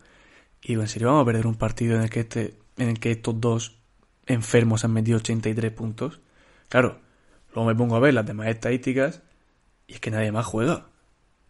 Y 0.62 0.68
digo, 0.68 0.84
¿en 0.84 0.88
serio 0.88 1.08
vamos 1.08 1.24
a 1.24 1.26
perder 1.26 1.48
un 1.48 1.56
partido 1.56 1.96
en 1.96 2.04
el 2.04 2.10
que 2.12 2.20
este, 2.20 2.60
en 2.78 2.90
el 2.90 3.00
que 3.00 3.10
estos 3.10 3.42
dos 3.42 3.80
enfermos 4.28 4.86
han 4.86 4.94
metido 4.94 5.18
83 5.18 5.72
puntos? 5.72 6.20
Claro, 6.70 7.00
luego 7.56 7.68
me 7.68 7.74
pongo 7.74 7.96
a 7.96 8.00
ver 8.00 8.14
las 8.14 8.28
demás 8.28 8.50
estadísticas 8.50 9.24
y 9.88 9.94
es 9.94 10.00
que 10.00 10.12
nadie 10.12 10.32
más 10.32 10.46
juega. 10.46 10.90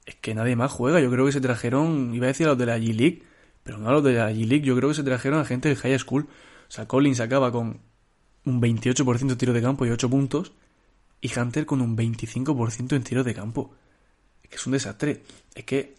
Es 0.05 0.15
que 0.15 0.33
nadie 0.33 0.55
más 0.55 0.71
juega. 0.71 1.01
Yo 1.01 1.11
creo 1.11 1.25
que 1.25 1.33
se 1.33 1.41
trajeron, 1.41 2.15
iba 2.15 2.27
a 2.27 2.29
decir 2.29 2.45
a 2.45 2.51
los 2.51 2.57
de 2.57 2.65
la 2.65 2.77
G-League, 2.77 3.23
pero 3.63 3.77
no 3.77 3.89
a 3.89 3.91
los 3.91 4.05
de 4.05 4.13
la 4.13 4.31
G-League, 4.31 4.65
yo 4.65 4.77
creo 4.77 4.87
que 4.87 4.95
se 4.95 5.03
trajeron 5.03 5.41
a 5.41 5.43
gente 5.43 5.67
de 5.67 5.75
High 5.75 5.99
School. 5.99 6.29
O 6.69 6.71
sea, 6.71 6.87
Collins 6.87 7.19
acaba 7.19 7.51
con 7.51 7.81
un 8.45 8.61
28% 8.61 9.27
de 9.27 9.35
tiro 9.35 9.51
de 9.51 9.61
campo 9.61 9.85
y 9.85 9.89
8 9.89 10.09
puntos, 10.09 10.53
y 11.19 11.37
Hunter 11.37 11.65
con 11.65 11.81
un 11.81 11.97
25% 11.97 12.95
en 12.95 13.03
tiro 13.03 13.25
de 13.25 13.33
campo. 13.33 13.75
Es 14.53 14.65
un 14.65 14.73
desastre. 14.73 15.23
Es 15.55 15.63
que 15.63 15.95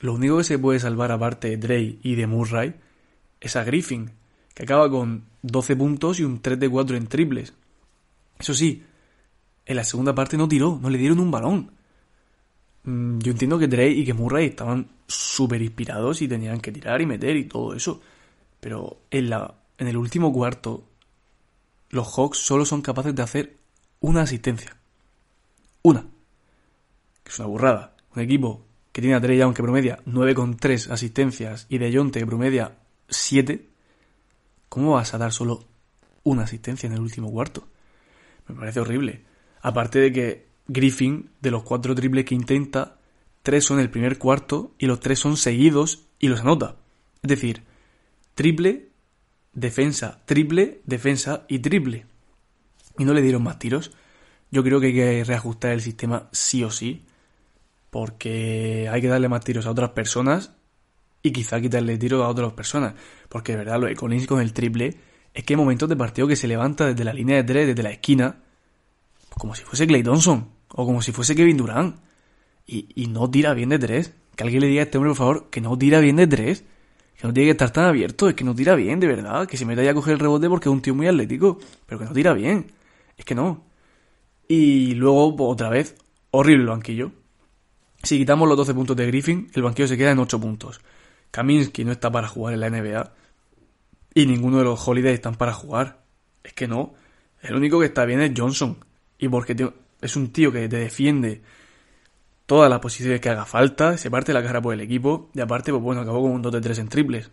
lo 0.00 0.14
único 0.14 0.38
que 0.38 0.44
se 0.44 0.58
puede 0.58 0.80
salvar 0.80 1.12
aparte 1.12 1.48
de 1.48 1.56
Dre 1.56 1.98
y 2.02 2.14
de 2.14 2.26
Murray 2.26 2.74
es 3.40 3.56
a 3.56 3.64
Griffin, 3.64 4.10
que 4.52 4.62
acaba 4.62 4.90
con 4.90 5.24
12 5.42 5.76
puntos 5.76 6.20
y 6.20 6.24
un 6.24 6.40
3 6.40 6.58
de 6.58 6.68
4 6.68 6.96
en 6.96 7.06
triples. 7.06 7.54
Eso 8.38 8.54
sí, 8.54 8.82
en 9.66 9.76
la 9.76 9.84
segunda 9.84 10.14
parte 10.14 10.36
no 10.36 10.48
tiró, 10.48 10.78
no 10.80 10.90
le 10.90 10.98
dieron 10.98 11.20
un 11.20 11.30
balón. 11.30 11.70
Mm, 12.84 13.18
yo 13.18 13.32
entiendo 13.32 13.58
que 13.58 13.68
Dre 13.68 13.88
y 13.88 14.04
que 14.04 14.14
Murray 14.14 14.46
estaban 14.46 14.88
súper 15.06 15.62
inspirados 15.62 16.20
y 16.22 16.28
tenían 16.28 16.60
que 16.60 16.72
tirar 16.72 17.00
y 17.00 17.06
meter 17.06 17.36
y 17.36 17.44
todo 17.44 17.74
eso. 17.74 18.00
Pero 18.60 19.02
en, 19.10 19.30
la, 19.30 19.54
en 19.78 19.88
el 19.88 19.96
último 19.96 20.32
cuarto, 20.32 20.86
los 21.90 22.08
Hawks 22.14 22.38
solo 22.38 22.64
son 22.64 22.82
capaces 22.82 23.14
de 23.14 23.22
hacer 23.22 23.56
una 24.00 24.22
asistencia. 24.22 24.76
Una. 25.82 26.06
Que 27.22 27.30
es 27.30 27.38
una 27.38 27.48
burrada. 27.48 27.93
Un 28.14 28.22
equipo 28.22 28.64
que 28.92 29.00
tiene 29.00 29.16
a 29.16 29.20
Trey 29.20 29.38
Young 29.38 29.54
que 29.54 29.62
promedia 29.62 29.98
9,3 30.06 30.90
asistencias 30.90 31.66
y 31.68 31.78
de 31.78 31.92
Jonte 31.92 32.20
que 32.20 32.26
promedia 32.26 32.78
7. 33.08 33.68
¿Cómo 34.68 34.92
vas 34.92 35.14
a 35.14 35.18
dar 35.18 35.32
solo 35.32 35.64
una 36.22 36.44
asistencia 36.44 36.86
en 36.86 36.92
el 36.92 37.00
último 37.00 37.30
cuarto? 37.30 37.66
Me 38.48 38.54
parece 38.54 38.80
horrible. 38.80 39.24
Aparte 39.62 39.98
de 39.98 40.12
que 40.12 40.46
Griffin, 40.66 41.30
de 41.40 41.50
los 41.50 41.62
cuatro 41.62 41.94
triples 41.94 42.24
que 42.24 42.34
intenta, 42.34 42.98
tres 43.42 43.64
son 43.64 43.80
el 43.80 43.90
primer 43.90 44.18
cuarto 44.18 44.74
y 44.78 44.86
los 44.86 45.00
tres 45.00 45.18
son 45.18 45.36
seguidos 45.36 46.04
y 46.18 46.28
los 46.28 46.40
anota. 46.40 46.76
Es 47.22 47.28
decir, 47.28 47.62
triple, 48.34 48.90
defensa, 49.52 50.22
triple, 50.24 50.82
defensa 50.84 51.44
y 51.48 51.58
triple. 51.58 52.06
Y 52.98 53.04
no 53.04 53.12
le 53.12 53.22
dieron 53.22 53.42
más 53.42 53.58
tiros. 53.58 53.92
Yo 54.50 54.62
creo 54.62 54.80
que 54.80 54.86
hay 54.88 54.94
que 54.94 55.24
reajustar 55.24 55.72
el 55.72 55.80
sistema 55.80 56.28
sí 56.32 56.62
o 56.62 56.70
sí. 56.70 57.04
Porque 57.94 58.88
hay 58.90 59.00
que 59.00 59.06
darle 59.06 59.28
más 59.28 59.44
tiros 59.44 59.66
a 59.66 59.70
otras 59.70 59.90
personas 59.90 60.50
y 61.22 61.30
quizá 61.30 61.60
quitarle 61.60 61.96
tiros 61.96 62.24
a 62.24 62.28
otras 62.28 62.52
personas. 62.52 62.94
Porque 63.28 63.52
de 63.52 63.58
verdad, 63.58 63.78
lo 63.78 63.86
de 63.86 63.94
Collins 63.94 64.26
con 64.26 64.40
el 64.40 64.52
triple 64.52 64.96
es 65.32 65.44
que 65.44 65.52
hay 65.52 65.56
momentos 65.56 65.88
de 65.88 65.94
partido 65.94 66.26
que 66.26 66.34
se 66.34 66.48
levanta 66.48 66.86
desde 66.86 67.04
la 67.04 67.12
línea 67.12 67.36
de 67.36 67.44
tres, 67.44 67.68
desde 67.68 67.84
la 67.84 67.92
esquina, 67.92 68.42
como 69.38 69.54
si 69.54 69.62
fuese 69.62 69.86
Clay 69.86 70.02
Thompson 70.02 70.48
o 70.70 70.84
como 70.84 71.02
si 71.02 71.12
fuese 71.12 71.36
Kevin 71.36 71.56
Durant 71.56 72.00
y, 72.66 73.06
no 73.10 73.30
tira 73.30 73.54
bien 73.54 73.68
de 73.68 73.78
tres. 73.78 74.12
Que 74.34 74.42
alguien 74.42 74.62
le 74.62 74.66
diga 74.66 74.80
a 74.80 74.86
este 74.86 74.98
hombre, 74.98 75.10
por 75.10 75.16
favor, 75.16 75.50
que 75.50 75.60
no 75.60 75.78
tira 75.78 76.00
bien 76.00 76.16
de 76.16 76.26
tres. 76.26 76.64
Que 77.16 77.28
no 77.28 77.32
tiene 77.32 77.46
que 77.46 77.52
estar 77.52 77.70
tan 77.70 77.84
abierto, 77.84 78.28
es 78.28 78.34
que 78.34 78.42
no 78.42 78.56
tira 78.56 78.74
bien, 78.74 78.98
de 78.98 79.06
verdad. 79.06 79.46
Que 79.46 79.56
se 79.56 79.66
meta 79.66 79.84
ya 79.84 79.92
a 79.92 79.94
coger 79.94 80.14
el 80.14 80.18
rebote 80.18 80.48
porque 80.48 80.68
es 80.68 80.72
un 80.72 80.82
tío 80.82 80.96
muy 80.96 81.06
atlético, 81.06 81.60
pero 81.86 82.00
que 82.00 82.06
no 82.06 82.12
tira 82.12 82.32
bien. 82.34 82.72
Es 83.16 83.24
que 83.24 83.36
no. 83.36 83.62
Y 84.48 84.94
luego, 84.94 85.36
otra 85.48 85.68
vez, 85.68 85.94
horrible 86.32 86.64
el 86.64 86.70
banquillo. 86.70 87.12
Si 88.04 88.18
quitamos 88.18 88.48
los 88.48 88.56
12 88.56 88.74
puntos 88.74 88.96
de 88.96 89.06
Griffin, 89.06 89.50
el 89.54 89.62
banquillo 89.62 89.88
se 89.88 89.96
queda 89.96 90.10
en 90.10 90.18
8 90.18 90.38
puntos. 90.40 90.80
Kaminsky 91.30 91.84
no 91.84 91.92
está 91.92 92.12
para 92.12 92.28
jugar 92.28 92.54
en 92.54 92.60
la 92.60 92.70
NBA. 92.70 93.12
Y 94.14 94.26
ninguno 94.26 94.58
de 94.58 94.64
los 94.64 94.86
Holidays 94.86 95.14
están 95.14 95.34
para 95.34 95.52
jugar. 95.52 96.04
Es 96.42 96.52
que 96.52 96.68
no. 96.68 96.94
El 97.40 97.56
único 97.56 97.80
que 97.80 97.86
está 97.86 98.04
bien 98.04 98.20
es 98.20 98.32
Johnson. 98.36 98.76
Y 99.18 99.28
porque 99.28 99.56
es 100.00 100.16
un 100.16 100.32
tío 100.32 100.52
que 100.52 100.68
te 100.68 100.76
defiende 100.76 101.42
todas 102.46 102.68
las 102.70 102.80
posiciones 102.80 103.20
que 103.20 103.30
haga 103.30 103.46
falta, 103.46 103.96
se 103.96 104.10
parte 104.10 104.32
la 104.32 104.42
cara 104.42 104.60
por 104.60 104.74
el 104.74 104.80
equipo 104.80 105.30
y 105.34 105.40
aparte, 105.40 105.70
pues 105.72 105.82
bueno, 105.82 106.02
acabó 106.02 106.22
con 106.22 106.32
un 106.32 106.42
2 106.42 106.52
de 106.52 106.60
3 106.60 106.78
en 106.80 106.88
triples. 106.88 107.30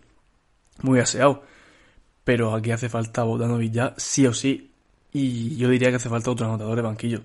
Muy 0.81 0.99
aseado. 0.99 1.43
Pero 2.23 2.55
aquí 2.55 2.71
hace 2.71 2.87
falta 2.89 3.23
Bogdanovic 3.23 3.71
ya, 3.73 3.93
sí 3.97 4.25
o 4.25 4.33
sí. 4.33 4.71
Y 5.11 5.57
yo 5.57 5.69
diría 5.69 5.89
que 5.89 5.97
hace 5.97 6.09
falta 6.09 6.31
otro 6.31 6.45
anotador 6.45 6.77
de 6.77 6.81
banquillo. 6.81 7.21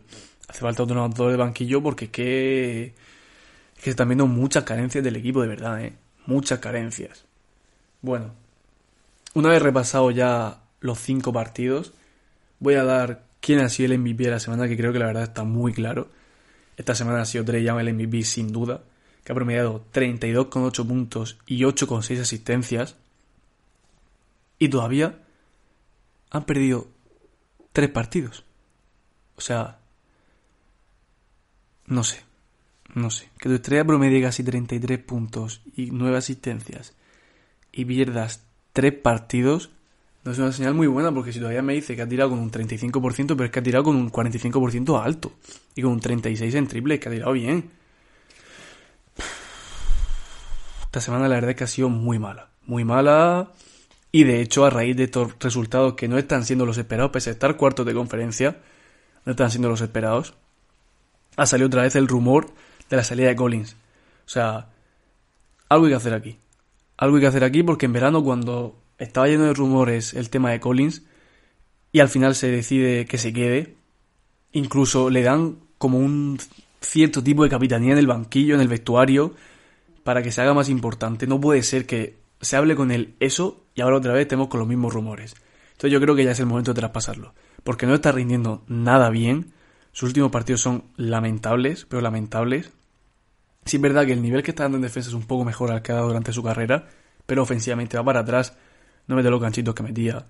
Hace 0.49 0.61
falta 0.61 0.83
otro 0.83 0.97
anotador 1.03 1.31
de 1.31 1.37
banquillo 1.37 1.83
porque 1.83 2.07
es 2.07 2.11
que, 2.11 2.95
es 3.77 3.83
que 3.83 3.85
se 3.85 3.91
están 3.91 4.09
viendo 4.09 4.27
muchas 4.27 4.65
carencias 4.65 5.05
del 5.05 5.17
equipo, 5.17 5.43
de 5.43 5.49
verdad, 5.49 5.83
¿eh? 5.83 5.95
Muchas 6.27 6.59
carencias. 6.59 7.25
Bueno, 8.03 8.33
una 9.35 9.51
vez 9.51 9.63
repasado 9.63 10.11
ya 10.11 10.63
los 10.81 10.99
cinco 10.99 11.33
partidos, 11.33 11.93
voy 12.59 12.75
a 12.75 12.85
dar 12.85 13.25
quién 13.41 13.61
ha 13.61 13.69
sido 13.69 13.93
el 13.93 13.99
MVP 13.99 14.25
de 14.25 14.31
la 14.31 14.41
semana, 14.41 14.69
que 14.69 14.77
creo 14.77 14.93
que 14.93 14.99
la 14.99 15.07
verdad 15.07 15.25
está 15.25 15.45
muy 15.45 15.73
claro. 15.73 16.09
Esta 16.77 16.95
semana 16.95 17.23
ha 17.23 17.27
sido 17.27 17.45
Trey 17.45 17.63
Young 17.65 17.81
el 17.81 17.95
MVP 17.95 18.23
sin 18.23 18.53
duda, 18.53 18.83
que 19.25 19.33
ha 19.33 19.35
promediado 19.35 19.85
32,8 19.93 20.87
puntos 20.87 21.39
y 21.47 21.61
8,6 21.61 22.21
asistencias. 22.21 22.97
Y 24.59 24.69
todavía 24.69 25.19
han 26.31 26.45
perdido 26.45 26.89
tres 27.73 27.91
partidos. 27.91 28.45
O 29.37 29.41
sea, 29.41 29.79
no 31.87 32.05
sé, 32.05 32.26
no 32.97 33.11
sé. 33.11 33.29
Que 33.39 33.49
tu 33.49 33.55
estrella 33.55 33.85
promedie 33.85 34.23
casi 34.23 34.43
33 34.43 34.99
puntos 34.99 35.61
y 35.77 35.91
9 35.91 36.17
asistencias 36.17 36.95
y 37.71 37.85
pierdas 37.85 38.43
tres 38.73 38.95
partidos 38.95 39.71
no 40.25 40.33
es 40.33 40.39
una 40.39 40.51
señal 40.51 40.75
muy 40.75 40.89
buena 40.89 41.13
porque 41.13 41.33
si 41.33 41.39
todavía 41.39 41.63
me 41.63 41.75
dice 41.75 41.95
que 41.95 42.03
ha 42.03 42.09
tirado 42.09 42.31
con 42.31 42.41
un 42.41 42.51
35%, 42.51 43.29
pero 43.29 43.45
es 43.45 43.51
que 43.53 43.61
ha 43.61 43.63
tirado 43.63 43.85
con 43.85 43.95
un 43.95 44.11
45% 44.11 45.01
alto. 45.01 45.35
Y 45.77 45.83
con 45.83 45.93
un 45.93 46.01
36% 46.01 46.55
en 46.57 46.67
triple, 46.67 46.99
que 46.99 47.09
ha 47.09 47.13
tirado 47.13 47.33
bien. 47.33 47.71
Esta 50.87 51.01
semana 51.01 51.29
la 51.29 51.37
verdad 51.37 51.51
es 51.51 51.57
que 51.57 51.63
ha 51.63 51.69
sido 51.69 51.91
muy 51.91 52.19
mala. 52.19 52.49
Muy 52.65 52.85
mala. 52.85 53.53
Y 54.11 54.25
de 54.25 54.41
hecho, 54.41 54.65
a 54.65 54.71
raíz 54.71 54.97
de 54.97 55.05
estos 55.05 55.37
resultados 55.39 55.95
que 55.95 56.09
no 56.09 56.19
están 56.19 56.45
siendo 56.45 56.67
los 56.67 56.77
esperados, 56.77 57.13
pese 57.13 57.31
a 57.31 57.35
estar 57.35 57.57
cuartos 57.57 57.87
de 57.87 57.95
conferencia, 57.95 58.57
no 59.27 59.31
están 59.31 59.53
siendo 59.53 59.69
los 59.69 59.81
esperados, 59.81 60.35
ha 61.37 61.47
salido 61.47 61.69
otra 61.69 61.83
vez 61.83 61.95
el 61.95 62.09
rumor 62.09 62.53
de 62.91 62.97
la 62.97 63.05
salida 63.05 63.29
de 63.29 63.37
Collins. 63.37 63.75
O 64.27 64.29
sea, 64.29 64.69
algo 65.69 65.87
hay 65.87 65.93
que 65.93 65.97
hacer 65.97 66.15
aquí. 66.15 66.39
Algo 66.97 67.17
hay 67.17 67.23
que 67.23 67.29
hacer 67.29 67.45
aquí 67.45 67.63
porque 67.63 67.87
en 67.87 67.93
verano 67.93 68.23
cuando 68.23 68.77
estaba 68.99 69.27
lleno 69.27 69.45
de 69.45 69.55
rumores 69.55 70.15
el 70.15 70.31
tema 70.31 70.51
de 70.51 70.61
Collins 70.61 71.03
y 71.93 72.01
al 72.01 72.09
final 72.09 72.35
se 72.35 72.51
decide 72.51 73.07
que 73.07 73.19
se 73.19 73.33
quede. 73.33 73.75
Incluso 74.53 75.11
le 75.11 75.23
dan 75.23 75.57
como 75.79 75.99
un 75.99 76.39
cierto 76.81 77.23
tipo 77.23 77.43
de 77.43 77.51
capitanía 77.51 77.93
en 77.93 77.99
el 77.99 78.07
banquillo, 78.07 78.55
en 78.55 78.61
el 78.61 78.69
vestuario, 78.69 79.35
para 80.05 80.23
que 80.23 80.31
se 80.31 80.41
haga 80.41 80.55
más 80.55 80.69
importante. 80.69 81.27
No 81.27 81.41
puede 81.41 81.63
ser 81.63 81.87
que 81.87 82.17
se 82.41 82.57
hable 82.57 82.77
con 82.77 82.91
él 82.91 83.15
eso 83.21 83.65
y 83.75 83.81
ahora 83.81 83.97
otra 83.97 84.13
vez 84.13 84.23
estemos 84.23 84.49
con 84.49 84.61
los 84.61 84.69
mismos 84.69 84.93
rumores. 84.93 85.35
Entonces 85.73 85.93
yo 85.93 86.01
creo 86.01 86.15
que 86.15 86.25
ya 86.25 86.31
es 86.31 86.41
el 86.41 86.47
momento 86.47 86.73
de 86.73 86.81
traspasarlo. 86.81 87.35
Porque 87.65 87.87
no 87.87 87.95
está 87.95 88.13
rindiendo 88.13 88.63
nada 88.69 89.11
bien. 89.11 89.53
Sus 89.97 90.09
últimos 90.09 90.31
partidos 90.31 90.61
son 90.61 90.85
lamentables, 90.99 91.87
pero 91.89 92.03
lamentables. 92.03 92.71
Sí 93.65 93.77
es 93.77 93.83
verdad 93.83 94.05
que 94.05 94.13
el 94.13 94.21
nivel 94.21 94.43
que 94.43 94.51
está 94.51 94.65
dando 94.65 94.77
en 94.77 94.83
defensa 94.83 95.09
es 95.09 95.15
un 95.15 95.27
poco 95.27 95.43
mejor 95.43 95.71
al 95.71 95.81
que 95.81 95.91
ha 95.91 95.95
dado 95.95 96.09
durante 96.09 96.35
su 96.35 96.43
carrera, 96.43 96.87
pero 97.25 97.43
ofensivamente 97.43 97.97
va 97.97 98.05
para 98.05 98.21
atrás, 98.21 98.59
no 99.07 99.17
mete 99.17 99.31
los 99.31 99.41
ganchitos 99.41 99.75
que 99.75 99.83
metía. 99.83 100.27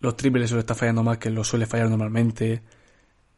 Los 0.00 0.16
triples 0.16 0.48
se 0.48 0.54
lo 0.56 0.60
está 0.60 0.74
fallando 0.74 1.04
más 1.04 1.18
que 1.18 1.30
lo 1.30 1.44
suele 1.44 1.66
fallar 1.66 1.90
normalmente. 1.90 2.62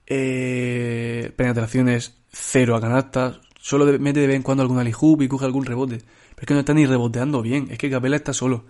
Eh, 0.07 1.31
penetraciones 1.37 2.23
cero 2.31 2.75
a 2.75 2.81
canasta. 2.81 3.39
Solo 3.61 3.85
mete 3.99 4.21
de 4.21 4.29
vez 4.29 4.37
en 4.37 4.43
cuando 4.43 4.63
alguna 4.63 4.83
hoop 4.99 5.21
y 5.21 5.29
coge 5.29 5.45
algún 5.45 5.67
rebote. 5.67 5.99
Pero 5.99 6.41
es 6.41 6.47
que 6.47 6.55
no 6.55 6.61
está 6.61 6.73
ni 6.73 6.87
reboteando 6.87 7.43
bien. 7.43 7.69
Es 7.71 7.77
que 7.77 7.91
Capela 7.91 8.17
está 8.17 8.33
solo. 8.33 8.65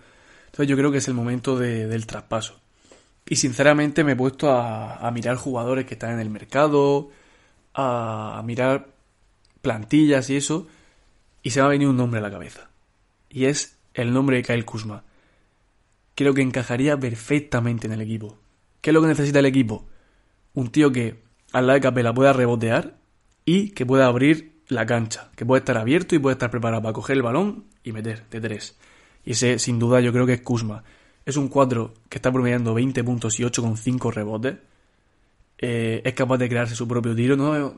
Entonces 0.47 0.67
yo 0.67 0.75
creo 0.75 0.91
que 0.91 0.97
es 0.97 1.07
el 1.07 1.13
momento 1.13 1.57
del 1.57 2.05
traspaso. 2.05 2.66
Y 3.29 3.35
sinceramente 3.35 4.03
me 4.03 4.13
he 4.13 4.15
puesto 4.15 4.51
a, 4.51 5.09
mirar 5.11 5.35
jugadores 5.35 5.85
que 5.85 5.95
están 5.95 6.11
en 6.13 6.19
el 6.19 6.29
mercado, 6.29 7.09
a, 7.73 8.41
mirar 8.45 8.87
plantillas 9.61 10.29
y 10.29 10.37
eso, 10.37 10.67
y 11.43 11.51
se 11.51 11.59
me 11.59 11.65
ha 11.65 11.69
venido 11.69 11.91
un 11.91 11.97
nombre 11.97 12.19
a 12.19 12.23
la 12.23 12.31
cabeza. 12.31 12.69
Y 13.29 13.45
es 13.45 13.77
el 13.93 14.13
nombre 14.13 14.37
de 14.37 14.43
Kyle 14.43 14.65
Kuzma. 14.65 15.03
Creo 16.15 16.33
que 16.33 16.41
encajaría 16.41 16.97
perfectamente 16.97 17.87
en 17.87 17.93
el 17.93 18.01
equipo. 18.01 18.37
¿Qué 18.81 18.91
es 18.91 18.93
lo 18.93 19.01
que 19.01 19.07
necesita 19.07 19.39
el 19.39 19.45
equipo? 19.45 19.85
Un 20.53 20.69
tío 20.69 20.91
que 20.91 21.21
al 21.51 21.67
lado 21.67 21.75
de 21.75 21.81
Capela 21.81 22.13
pueda 22.13 22.31
rebotear 22.31 22.97
y 23.43 23.71
que 23.71 23.85
pueda 23.85 24.07
abrir 24.07 24.61
la 24.69 24.85
cancha, 24.85 25.31
que 25.35 25.45
pueda 25.45 25.59
estar 25.59 25.77
abierto 25.77 26.15
y 26.15 26.19
pueda 26.19 26.33
estar 26.33 26.49
preparado 26.49 26.81
para 26.81 26.93
coger 26.93 27.17
el 27.17 27.23
balón 27.23 27.65
y 27.83 27.91
meter 27.91 28.27
de 28.29 28.41
tres. 28.41 28.77
Y 29.25 29.31
ese, 29.31 29.59
sin 29.59 29.79
duda, 29.79 29.99
yo 29.99 30.13
creo 30.13 30.25
que 30.25 30.33
es 30.33 30.41
Kuzma. 30.41 30.83
Es 31.27 31.35
un 31.35 31.49
4 31.49 31.93
que 32.07 32.19
está 32.19 32.31
promediando 32.31 32.73
20 32.73 33.03
puntos 33.03 33.37
y 33.37 33.43
8,5 33.43 34.13
rebotes. 34.13 34.55
Eh, 35.57 36.01
es 36.05 36.13
capaz 36.13 36.37
de 36.37 36.47
crearse 36.47 36.73
su 36.73 36.87
propio 36.87 37.13
tiro. 37.13 37.35
No, 37.35 37.73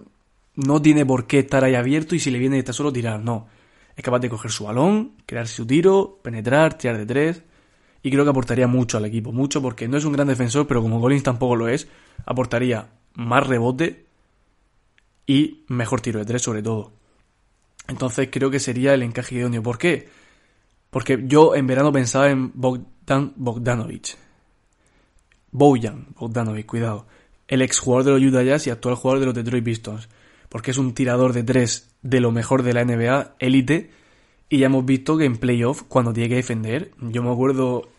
no 0.53 0.81
tiene 0.83 1.03
por 1.03 1.25
qué 1.25 1.39
estar 1.39 1.63
ahí 1.63 1.73
abierto 1.73 2.13
y 2.13 2.19
si 2.19 2.29
le 2.29 2.37
viene 2.37 2.59
está 2.59 2.73
solo 2.73 2.93
tirar. 2.93 3.19
No. 3.23 3.47
Es 3.95 4.03
capaz 4.03 4.19
de 4.19 4.29
coger 4.29 4.51
su 4.51 4.65
balón, 4.65 5.13
crearse 5.25 5.55
su 5.55 5.65
tiro, 5.65 6.19
penetrar, 6.21 6.77
tirar 6.77 6.99
de 6.99 7.07
tres. 7.07 7.41
Y 8.03 8.11
creo 8.11 8.23
que 8.23 8.29
aportaría 8.29 8.67
mucho 8.67 8.97
al 8.97 9.05
equipo. 9.05 9.31
Mucho 9.31 9.63
porque 9.63 9.87
no 9.87 9.97
es 9.97 10.05
un 10.05 10.13
gran 10.13 10.27
defensor, 10.27 10.67
pero 10.67 10.83
como 10.83 11.01
Collins 11.01 11.23
tampoco 11.23 11.55
lo 11.55 11.69
es, 11.69 11.87
aportaría 12.27 12.89
más 13.15 13.47
rebote 13.47 14.05
y 15.25 15.63
mejor 15.69 16.01
tiro 16.01 16.19
de 16.19 16.25
tres 16.25 16.43
sobre 16.43 16.61
todo. 16.61 16.91
Entonces 17.87 18.29
creo 18.31 18.51
que 18.51 18.59
sería 18.59 18.93
el 18.93 19.01
encaje 19.01 19.37
idóneo. 19.37 19.63
¿Por 19.63 19.79
qué? 19.79 20.18
Porque 20.89 21.23
yo 21.25 21.55
en 21.55 21.67
verano 21.67 21.91
pensaba 21.91 22.29
en 22.29 22.51
Bogdan 22.53 23.33
Bogdanovic. 23.35 24.17
Bojan 25.51 26.07
Bogdanovic, 26.15 26.65
cuidado. 26.65 27.07
El 27.47 27.61
ex 27.61 27.79
jugador 27.79 28.05
de 28.05 28.11
los 28.11 28.21
Utah 28.21 28.43
Jazz 28.43 28.67
y 28.67 28.69
actual 28.69 28.95
jugador 28.95 29.19
de 29.19 29.25
los 29.27 29.35
Detroit 29.35 29.63
Pistons. 29.63 30.09
Porque 30.49 30.71
es 30.71 30.77
un 30.77 30.93
tirador 30.93 31.33
de 31.33 31.43
tres 31.43 31.95
de 32.01 32.19
lo 32.19 32.31
mejor 32.31 32.63
de 32.63 32.73
la 32.73 32.83
NBA, 32.83 33.35
élite. 33.39 33.91
Y 34.49 34.59
ya 34.59 34.65
hemos 34.65 34.85
visto 34.85 35.17
que 35.17 35.25
en 35.25 35.37
playoff, 35.37 35.83
cuando 35.83 36.11
tiene 36.11 36.29
que 36.29 36.35
defender, 36.35 36.91
yo 36.99 37.21
me 37.21 37.31
acuerdo 37.31 37.89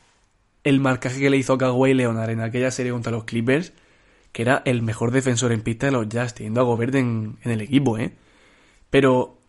el 0.65 0.81
marcaje 0.81 1.21
que 1.21 1.31
le 1.31 1.37
hizo 1.37 1.53
a 1.53 1.59
Kawhi 1.59 1.95
Leonard 1.95 2.31
en 2.31 2.41
aquella 2.41 2.71
serie 2.71 2.93
contra 2.93 3.13
los 3.13 3.25
Clippers, 3.25 3.73
que 4.33 4.43
era 4.43 4.63
el 4.65 4.83
mejor 4.83 5.13
defensor 5.13 5.53
en 5.53 5.63
pista 5.63 5.87
de 5.87 5.93
los 5.93 6.09
Jazz, 6.09 6.35
teniendo 6.35 6.61
a 6.61 6.65
Gobert 6.65 6.95
en, 6.97 7.39
en 7.43 7.53
el 7.53 7.61
equipo, 7.61 7.99
¿eh? 7.99 8.13
Pero 8.91 9.40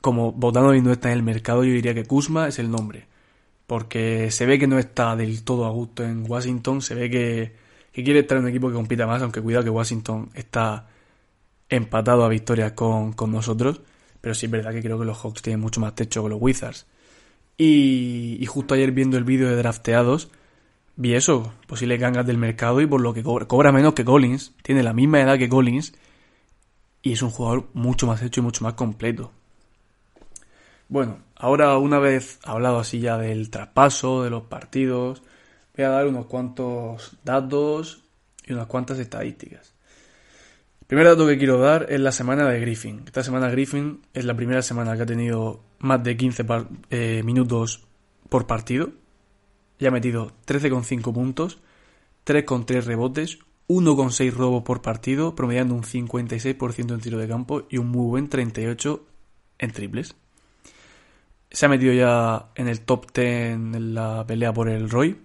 como 0.00 0.32
Bogdanovic 0.32 0.82
no 0.82 0.92
está 0.92 1.10
en 1.10 1.18
el 1.18 1.22
mercado, 1.22 1.64
yo 1.64 1.72
diría 1.72 1.94
que 1.94 2.04
Kuzma 2.04 2.48
es 2.48 2.58
el 2.58 2.70
nombre. 2.70 3.06
Porque 3.66 4.30
se 4.30 4.46
ve 4.46 4.58
que 4.58 4.66
no 4.66 4.78
está 4.78 5.14
del 5.16 5.44
todo 5.44 5.66
a 5.66 5.70
gusto 5.70 6.04
en 6.04 6.24
Washington, 6.28 6.80
se 6.80 6.94
ve 6.94 7.10
que, 7.10 7.54
quiere 7.92 8.20
estar 8.20 8.38
en 8.38 8.44
un 8.44 8.50
equipo 8.50 8.68
que 8.68 8.74
compita 8.74 9.06
más, 9.06 9.22
aunque 9.22 9.42
cuidado 9.42 9.64
que 9.64 9.70
Washington 9.70 10.30
está 10.34 10.88
empatado 11.68 12.24
a 12.24 12.28
victorias 12.28 12.72
con, 12.72 13.14
nosotros. 13.28 13.82
Pero 14.20 14.34
sí 14.34 14.46
es 14.46 14.52
verdad 14.52 14.72
que 14.72 14.82
creo 14.82 14.98
que 14.98 15.04
los 15.04 15.18
Hawks 15.18 15.42
tienen 15.42 15.60
mucho 15.60 15.80
más 15.80 15.94
techo 15.94 16.22
que 16.22 16.30
los 16.30 16.40
Wizards. 16.40 16.86
Y, 17.56 18.44
justo 18.46 18.74
ayer 18.74 18.92
viendo 18.92 19.18
el 19.18 19.24
vídeo 19.24 19.48
de 19.48 19.56
drafteados, 19.56 20.30
vi 20.96 21.14
eso, 21.14 21.52
posibles 21.66 22.00
gangas 22.00 22.26
del 22.26 22.38
mercado 22.38 22.80
y 22.80 22.86
por 22.86 23.00
lo 23.00 23.12
que 23.12 23.22
cobra, 23.22 23.46
cobra 23.46 23.72
menos 23.72 23.94
que 23.94 24.04
Collins, 24.04 24.54
tiene 24.62 24.82
la 24.82 24.92
misma 24.92 25.20
edad 25.20 25.38
que 25.38 25.48
Collins 25.48 25.92
y 27.02 27.12
es 27.12 27.22
un 27.22 27.30
jugador 27.30 27.68
mucho 27.74 28.06
más 28.06 28.22
hecho 28.22 28.40
y 28.40 28.44
mucho 28.44 28.64
más 28.64 28.74
completo. 28.74 29.32
Bueno, 30.88 31.18
ahora 31.36 31.76
una 31.76 31.98
vez 31.98 32.40
hablado 32.44 32.78
así 32.78 33.00
ya 33.00 33.18
del 33.18 33.50
traspaso, 33.50 34.22
de 34.24 34.30
los 34.30 34.44
partidos, 34.44 35.22
voy 35.76 35.84
a 35.84 35.90
dar 35.90 36.06
unos 36.06 36.24
cuantos 36.26 37.18
datos 37.22 38.04
y 38.46 38.54
unas 38.54 38.68
cuantas 38.68 38.98
estadísticas. 38.98 39.74
El 40.80 40.86
primer 40.86 41.06
dato 41.06 41.26
que 41.26 41.36
quiero 41.36 41.58
dar 41.58 41.86
es 41.90 42.00
la 42.00 42.10
semana 42.10 42.48
de 42.48 42.58
Griffin. 42.60 43.02
Esta 43.04 43.22
semana 43.22 43.50
Griffin 43.50 44.00
es 44.14 44.24
la 44.24 44.34
primera 44.34 44.62
semana 44.62 44.96
que 44.96 45.02
ha 45.02 45.06
tenido 45.06 45.60
más 45.78 46.02
de 46.02 46.16
15 46.16 46.46
eh, 46.88 47.22
minutos 47.22 47.84
por 48.30 48.46
partido. 48.46 48.92
Ya 49.78 49.88
ha 49.88 49.92
metido 49.92 50.32
13,5 50.46 51.12
puntos, 51.12 51.58
3,3 52.24 52.84
rebotes, 52.84 53.40
1,6 53.68 54.32
robos 54.32 54.62
por 54.62 54.80
partido, 54.80 55.34
promediando 55.34 55.74
un 55.74 55.82
56% 55.82 56.94
en 56.94 57.00
tiro 57.00 57.18
de 57.18 57.28
campo 57.28 57.66
y 57.68 57.76
un 57.76 57.88
muy 57.88 58.06
buen 58.06 58.30
38 58.30 59.06
en 59.58 59.70
triples 59.72 60.16
se 61.50 61.66
ha 61.66 61.68
metido 61.68 61.92
ya 61.92 62.50
en 62.54 62.68
el 62.68 62.80
top 62.80 63.12
10 63.12 63.26
en 63.26 63.94
la 63.94 64.24
pelea 64.26 64.52
por 64.52 64.68
el 64.68 64.90
Roy. 64.90 65.18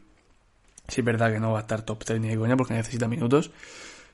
Sí 0.88 1.01
es 1.01 1.05
verdad 1.05 1.31
que 1.31 1.39
no 1.39 1.51
va 1.51 1.59
a 1.59 1.62
estar 1.62 1.83
top 1.83 2.03
10 2.05 2.21
ni 2.21 2.29
de 2.29 2.38
coña 2.38 2.55
porque 2.57 2.73
necesita 2.73 3.07
minutos. 3.07 3.51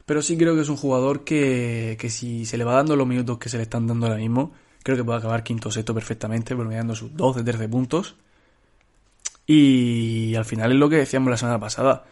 Pero 0.05 0.21
sí 0.21 0.37
creo 0.37 0.55
que 0.55 0.61
es 0.61 0.69
un 0.69 0.77
jugador 0.77 1.23
que, 1.23 1.97
que 1.99 2.09
si 2.09 2.45
se 2.45 2.57
le 2.57 2.63
va 2.63 2.73
dando 2.73 2.95
los 2.95 3.07
minutos 3.07 3.37
que 3.37 3.49
se 3.49 3.57
le 3.57 3.63
están 3.63 3.85
dando 3.85 4.07
ahora 4.07 4.17
mismo, 4.17 4.53
creo 4.81 4.97
que 4.97 5.03
puede 5.03 5.19
acabar 5.19 5.43
quinto 5.43 5.69
sexto 5.69 5.93
perfectamente, 5.93 6.55
promediando 6.55 6.95
sus 6.95 7.15
12, 7.15 7.43
13 7.43 7.69
puntos. 7.69 8.15
Y 9.45 10.33
al 10.35 10.45
final 10.45 10.71
es 10.71 10.77
lo 10.77 10.89
que 10.89 10.97
decíamos 10.97 11.29
la 11.29 11.37
semana 11.37 11.59
pasada. 11.59 12.05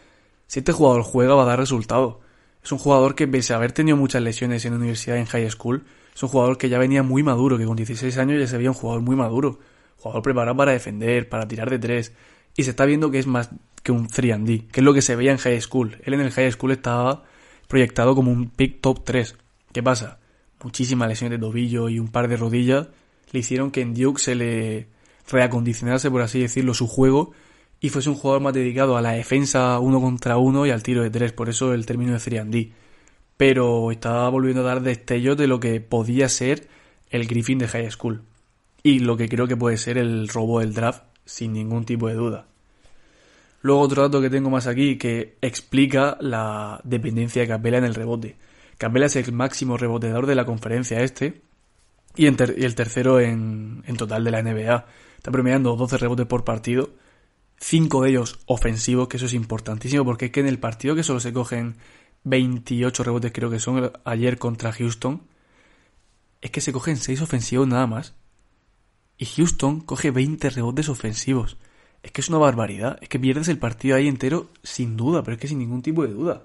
Si 0.46 0.60
este 0.60 0.72
jugador 0.72 1.02
juega 1.02 1.34
va 1.34 1.42
a 1.42 1.46
dar 1.46 1.58
resultado. 1.58 2.20
Es 2.62 2.70
un 2.72 2.78
jugador 2.78 3.14
que 3.14 3.26
pese 3.26 3.52
a 3.52 3.56
haber 3.56 3.72
tenido 3.72 3.96
muchas 3.96 4.22
lesiones 4.22 4.64
en 4.64 4.74
universidad 4.74 5.16
y 5.16 5.20
en 5.20 5.26
high 5.26 5.50
school, 5.50 5.84
es 6.14 6.22
un 6.22 6.28
jugador 6.28 6.58
que 6.58 6.68
ya 6.68 6.78
venía 6.78 7.02
muy 7.02 7.22
maduro, 7.22 7.58
que 7.58 7.64
con 7.64 7.76
16 7.76 8.16
años 8.18 8.40
ya 8.40 8.46
se 8.46 8.56
veía 8.56 8.70
un 8.70 8.74
jugador 8.74 9.02
muy 9.02 9.16
maduro 9.16 9.58
jugador 9.98 10.22
preparado 10.22 10.56
para 10.56 10.72
defender, 10.72 11.28
para 11.28 11.46
tirar 11.46 11.70
de 11.70 11.78
tres. 11.78 12.12
Y 12.56 12.64
se 12.64 12.70
está 12.70 12.84
viendo 12.84 13.10
que 13.10 13.18
es 13.18 13.26
más 13.26 13.50
que 13.82 13.92
un 13.92 14.08
3D, 14.08 14.68
que 14.68 14.80
es 14.80 14.84
lo 14.84 14.94
que 14.94 15.02
se 15.02 15.16
veía 15.16 15.32
en 15.32 15.38
High 15.38 15.60
School. 15.60 15.98
Él 16.04 16.14
en 16.14 16.20
el 16.20 16.30
High 16.30 16.52
School 16.52 16.72
estaba 16.72 17.24
proyectado 17.68 18.14
como 18.14 18.32
un 18.32 18.50
pick 18.50 18.80
top 18.80 19.04
3. 19.04 19.36
¿Qué 19.72 19.82
pasa? 19.82 20.18
Muchísimas 20.62 21.08
lesiones 21.08 21.38
de 21.38 21.46
tobillo 21.46 21.88
y 21.88 21.98
un 21.98 22.08
par 22.08 22.28
de 22.28 22.36
rodillas 22.36 22.88
le 23.30 23.40
hicieron 23.40 23.70
que 23.70 23.82
en 23.82 23.94
Duke 23.94 24.20
se 24.20 24.34
le 24.34 24.88
reacondicionase, 25.30 26.10
por 26.10 26.22
así 26.22 26.40
decirlo, 26.40 26.74
su 26.74 26.86
juego 26.86 27.32
y 27.80 27.90
fuese 27.90 28.08
un 28.08 28.16
jugador 28.16 28.42
más 28.42 28.54
dedicado 28.54 28.96
a 28.96 29.02
la 29.02 29.12
defensa 29.12 29.78
uno 29.78 30.00
contra 30.00 30.38
uno 30.38 30.66
y 30.66 30.70
al 30.70 30.82
tiro 30.82 31.02
de 31.02 31.10
tres, 31.10 31.32
por 31.32 31.48
eso 31.48 31.74
el 31.74 31.86
término 31.86 32.12
de 32.12 32.18
3D. 32.18 32.72
Pero 33.36 33.92
estaba 33.92 34.28
volviendo 34.30 34.62
a 34.62 34.64
dar 34.64 34.82
destellos 34.82 35.36
de 35.36 35.46
lo 35.46 35.60
que 35.60 35.80
podía 35.80 36.28
ser 36.28 36.66
el 37.10 37.26
Griffin 37.26 37.58
de 37.58 37.68
High 37.68 37.90
School 37.92 38.22
y 38.82 39.00
lo 39.00 39.16
que 39.16 39.28
creo 39.28 39.46
que 39.46 39.56
puede 39.56 39.76
ser 39.76 39.98
el 39.98 40.28
robo 40.28 40.60
del 40.60 40.74
draft 40.74 41.02
sin 41.24 41.52
ningún 41.52 41.84
tipo 41.84 42.08
de 42.08 42.14
duda. 42.14 42.46
Luego 43.60 43.80
otro 43.80 44.02
dato 44.02 44.20
que 44.20 44.30
tengo 44.30 44.50
más 44.50 44.66
aquí 44.66 44.98
que 44.98 45.36
explica 45.40 46.16
la 46.20 46.80
dependencia 46.84 47.42
de 47.42 47.48
Capela 47.48 47.78
en 47.78 47.84
el 47.84 47.94
rebote. 47.94 48.36
Capela 48.78 49.06
es 49.06 49.16
el 49.16 49.32
máximo 49.32 49.76
reboteador 49.76 50.26
de 50.26 50.36
la 50.36 50.44
conferencia 50.44 51.00
este 51.00 51.42
y, 52.16 52.26
el 52.26 52.74
tercero 52.74 53.20
en, 53.20 53.82
en, 53.86 53.96
total 53.96 54.24
de 54.24 54.30
la 54.30 54.42
NBA. 54.42 54.86
Está 55.16 55.30
promediando 55.32 55.74
12 55.74 55.98
rebotes 55.98 56.26
por 56.26 56.44
partido, 56.44 56.90
5 57.58 58.02
de 58.02 58.10
ellos 58.10 58.38
ofensivos, 58.46 59.08
que 59.08 59.16
eso 59.16 59.26
es 59.26 59.34
importantísimo 59.34 60.04
porque 60.04 60.26
es 60.26 60.30
que 60.30 60.40
en 60.40 60.46
el 60.46 60.60
partido 60.60 60.94
que 60.94 61.02
solo 61.02 61.18
se 61.18 61.32
cogen 61.32 61.76
28 62.24 63.02
rebotes 63.02 63.32
creo 63.32 63.50
que 63.50 63.58
son 63.58 63.92
ayer 64.04 64.38
contra 64.38 64.72
Houston, 64.72 65.22
es 66.40 66.50
que 66.52 66.60
se 66.60 66.72
cogen 66.72 66.96
6 66.96 67.22
ofensivos 67.22 67.66
nada 67.66 67.88
más. 67.88 68.14
Y 69.18 69.26
Houston 69.26 69.80
coge 69.80 70.10
20 70.10 70.50
rebotes 70.50 70.88
ofensivos. 70.88 71.56
Es 72.02 72.12
que 72.12 72.20
es 72.20 72.28
una 72.28 72.38
barbaridad. 72.38 72.98
Es 73.02 73.08
que 73.08 73.18
pierdes 73.18 73.48
el 73.48 73.58
partido 73.58 73.96
ahí 73.96 74.06
entero 74.06 74.48
sin 74.62 74.96
duda, 74.96 75.22
pero 75.22 75.34
es 75.34 75.40
que 75.40 75.48
sin 75.48 75.58
ningún 75.58 75.82
tipo 75.82 76.06
de 76.06 76.12
duda. 76.12 76.44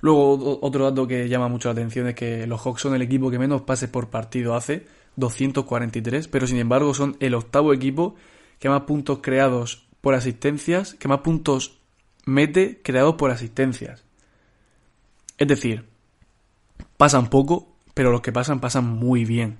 Luego, 0.00 0.58
otro 0.62 0.84
dato 0.84 1.06
que 1.06 1.28
llama 1.28 1.48
mucho 1.48 1.68
la 1.68 1.72
atención 1.72 2.08
es 2.08 2.14
que 2.14 2.46
los 2.46 2.60
Hawks 2.60 2.82
son 2.82 2.94
el 2.94 3.02
equipo 3.02 3.30
que 3.30 3.38
menos 3.38 3.62
pases 3.62 3.88
por 3.88 4.08
partido 4.10 4.54
hace, 4.54 4.86
243, 5.16 6.28
pero 6.28 6.46
sin 6.46 6.58
embargo 6.58 6.94
son 6.94 7.16
el 7.20 7.34
octavo 7.34 7.72
equipo 7.72 8.14
que 8.58 8.68
más 8.68 8.82
puntos 8.82 9.20
creados 9.22 9.86
por 10.00 10.14
asistencias, 10.14 10.94
que 10.94 11.08
más 11.08 11.20
puntos 11.20 11.78
mete 12.26 12.80
creados 12.82 13.14
por 13.14 13.30
asistencias. 13.30 14.04
Es 15.38 15.48
decir, 15.48 15.88
pasan 16.96 17.30
poco, 17.30 17.74
pero 17.94 18.10
los 18.10 18.20
que 18.20 18.32
pasan 18.32 18.60
pasan 18.60 18.84
muy 18.84 19.24
bien. 19.24 19.58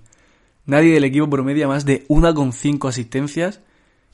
Nadie 0.67 0.95
del 0.95 1.05
equipo 1.05 1.29
promedia 1.29 1.69
más 1.69 1.85
de 1.85 2.07
1,5 2.09 2.89
asistencias, 2.89 3.61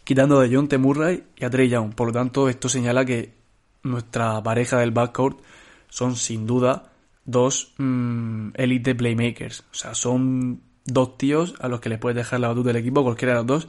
quitando 0.05 0.41
de 0.41 0.55
John 0.55 0.69
T. 0.69 0.79
Murray 0.79 1.25
y 1.37 1.45
a 1.45 1.51
Trey 1.51 1.69
Young. 1.69 1.95
Por 1.95 2.09
lo 2.09 2.13
tanto, 2.13 2.49
esto 2.49 2.69
señala 2.69 3.05
que 3.05 3.35
nuestra 3.83 4.43
pareja 4.43 4.79
del 4.79 4.91
backcourt 4.91 5.41
son 5.89 6.17
sin 6.17 6.47
duda 6.47 6.93
dos 7.25 7.75
mm, 7.79 8.51
elite 8.55 8.95
playmakers. 8.95 9.61
O 9.71 9.75
sea, 9.75 9.95
son 9.95 10.63
dos 10.85 11.17
tíos 11.17 11.55
a 11.61 11.69
los 11.69 11.81
que 11.81 11.89
les 11.89 11.99
puedes 11.99 12.17
dejar 12.17 12.41
la 12.41 12.49
batuta 12.49 12.69
del 12.69 12.77
equipo, 12.77 13.03
cualquiera 13.03 13.35
de 13.35 13.39
los 13.39 13.47
dos, 13.47 13.69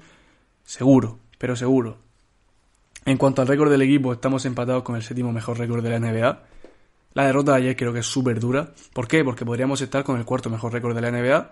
seguro, 0.64 1.20
pero 1.38 1.56
seguro. 1.56 1.98
En 3.06 3.18
cuanto 3.18 3.42
al 3.42 3.48
récord 3.48 3.72
del 3.72 3.82
equipo, 3.82 4.14
estamos 4.14 4.46
empatados 4.46 4.84
con 4.84 4.96
el 4.96 5.04
séptimo 5.04 5.32
mejor 5.32 5.58
récord 5.58 5.84
de 5.84 5.90
la 5.90 6.00
NBA. 6.00 6.44
La 7.14 7.26
derrota 7.26 7.54
de 7.54 7.58
ayer 7.58 7.76
creo 7.76 7.94
que 7.94 8.00
es 8.00 8.06
súper 8.06 8.40
dura. 8.40 8.74
¿Por 8.94 9.08
qué? 9.08 9.24
Porque 9.24 9.46
podríamos 9.46 9.82
estar 9.82 10.04
con 10.04 10.18
el 10.18 10.26
cuarto 10.26 10.50
mejor 10.50 10.72
récord 10.72 10.96
de 10.96 11.02
la 11.02 11.12
NBA. 11.12 11.52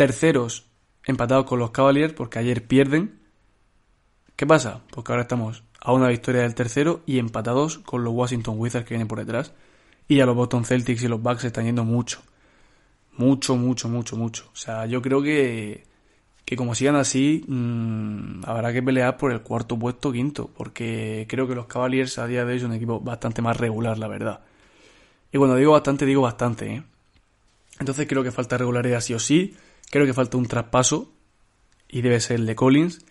Terceros 0.00 0.64
empatados 1.04 1.44
con 1.44 1.58
los 1.58 1.72
Cavaliers 1.72 2.14
porque 2.14 2.38
ayer 2.38 2.66
pierden. 2.66 3.20
¿Qué 4.34 4.46
pasa? 4.46 4.80
Porque 4.90 5.12
ahora 5.12 5.24
estamos 5.24 5.62
a 5.78 5.92
una 5.92 6.08
victoria 6.08 6.40
del 6.40 6.54
tercero 6.54 7.02
y 7.04 7.18
empatados 7.18 7.80
con 7.80 8.02
los 8.02 8.14
Washington 8.14 8.54
Wizards 8.58 8.86
que 8.86 8.94
vienen 8.94 9.08
por 9.08 9.18
detrás. 9.18 9.52
Y 10.08 10.20
a 10.20 10.24
los 10.24 10.34
Boston 10.34 10.64
Celtics 10.64 11.02
y 11.02 11.08
los 11.08 11.20
Bucks 11.20 11.44
están 11.44 11.66
yendo 11.66 11.84
mucho. 11.84 12.22
Mucho, 13.18 13.56
mucho, 13.56 13.90
mucho, 13.90 14.16
mucho. 14.16 14.48
O 14.54 14.56
sea, 14.56 14.86
yo 14.86 15.02
creo 15.02 15.20
que, 15.20 15.84
que 16.46 16.56
como 16.56 16.74
sigan 16.74 16.96
así, 16.96 17.44
mmm, 17.46 18.40
habrá 18.46 18.72
que 18.72 18.82
pelear 18.82 19.18
por 19.18 19.32
el 19.32 19.42
cuarto 19.42 19.78
puesto 19.78 20.10
quinto. 20.10 20.48
Porque 20.56 21.26
creo 21.28 21.46
que 21.46 21.54
los 21.54 21.66
Cavaliers 21.66 22.16
a 22.16 22.26
día 22.26 22.46
de 22.46 22.54
hoy 22.54 22.60
son 22.60 22.70
un 22.70 22.76
equipo 22.76 23.00
bastante 23.00 23.42
más 23.42 23.58
regular, 23.58 23.98
la 23.98 24.08
verdad. 24.08 24.40
Y 25.30 25.36
cuando 25.36 25.56
digo 25.56 25.72
bastante, 25.72 26.06
digo 26.06 26.22
bastante, 26.22 26.76
¿eh? 26.76 26.82
Entonces 27.78 28.06
creo 28.08 28.22
que 28.22 28.32
falta 28.32 28.56
regularidad 28.56 29.02
sí 29.02 29.12
o 29.12 29.18
sí. 29.18 29.54
Creo 29.90 30.06
que 30.06 30.14
falta 30.14 30.36
un 30.36 30.46
traspaso. 30.46 31.12
Y 31.88 32.02
debe 32.02 32.20
ser 32.20 32.36
el 32.36 32.46
de 32.46 32.54
Collins. 32.54 33.04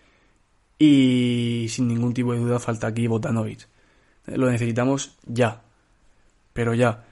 Y 0.77 1.67
sin 1.69 1.87
ningún 1.87 2.13
tipo 2.13 2.33
de 2.33 2.39
duda 2.39 2.59
falta 2.59 2.87
aquí 2.87 3.07
Botanovic. 3.07 3.67
Lo 4.25 4.49
necesitamos 4.49 5.17
ya. 5.25 5.61
Pero 6.53 6.73
ya. 6.73 7.05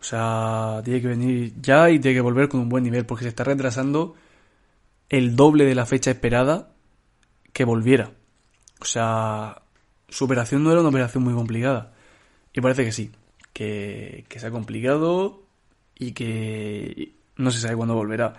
O 0.00 0.04
sea, 0.04 0.80
tiene 0.84 1.00
que 1.02 1.08
venir 1.08 1.52
ya 1.60 1.90
y 1.90 1.98
tiene 1.98 2.16
que 2.16 2.22
volver 2.22 2.48
con 2.48 2.60
un 2.60 2.68
buen 2.68 2.82
nivel. 2.82 3.06
Porque 3.06 3.24
se 3.24 3.28
está 3.28 3.44
retrasando 3.44 4.14
el 5.08 5.36
doble 5.36 5.64
de 5.64 5.74
la 5.74 5.86
fecha 5.86 6.10
esperada 6.10 6.72
que 7.52 7.64
volviera. 7.64 8.12
O 8.80 8.84
sea, 8.84 9.62
su 10.08 10.24
operación 10.24 10.64
no 10.64 10.72
era 10.72 10.80
una 10.80 10.88
operación 10.88 11.22
muy 11.22 11.34
complicada. 11.34 11.92
Y 12.52 12.60
parece 12.60 12.84
que 12.84 12.92
sí 12.92 13.12
que, 13.52 14.24
que 14.28 14.38
se 14.38 14.46
ha 14.46 14.50
complicado 14.50 15.42
y 15.98 16.12
que 16.12 17.14
no 17.36 17.50
se 17.50 17.60
sabe 17.60 17.76
cuándo 17.76 17.94
volverá. 17.94 18.34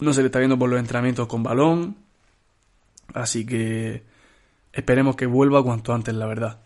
No 0.00 0.12
se 0.12 0.20
le 0.20 0.26
está 0.26 0.38
viendo 0.38 0.58
por 0.58 0.68
los 0.68 0.78
entrenamientos 0.78 1.26
con 1.26 1.42
balón, 1.42 1.96
así 3.14 3.46
que 3.46 4.02
esperemos 4.72 5.16
que 5.16 5.26
vuelva 5.26 5.62
cuanto 5.62 5.94
antes, 5.94 6.14
la 6.14 6.26
verdad. 6.26 6.58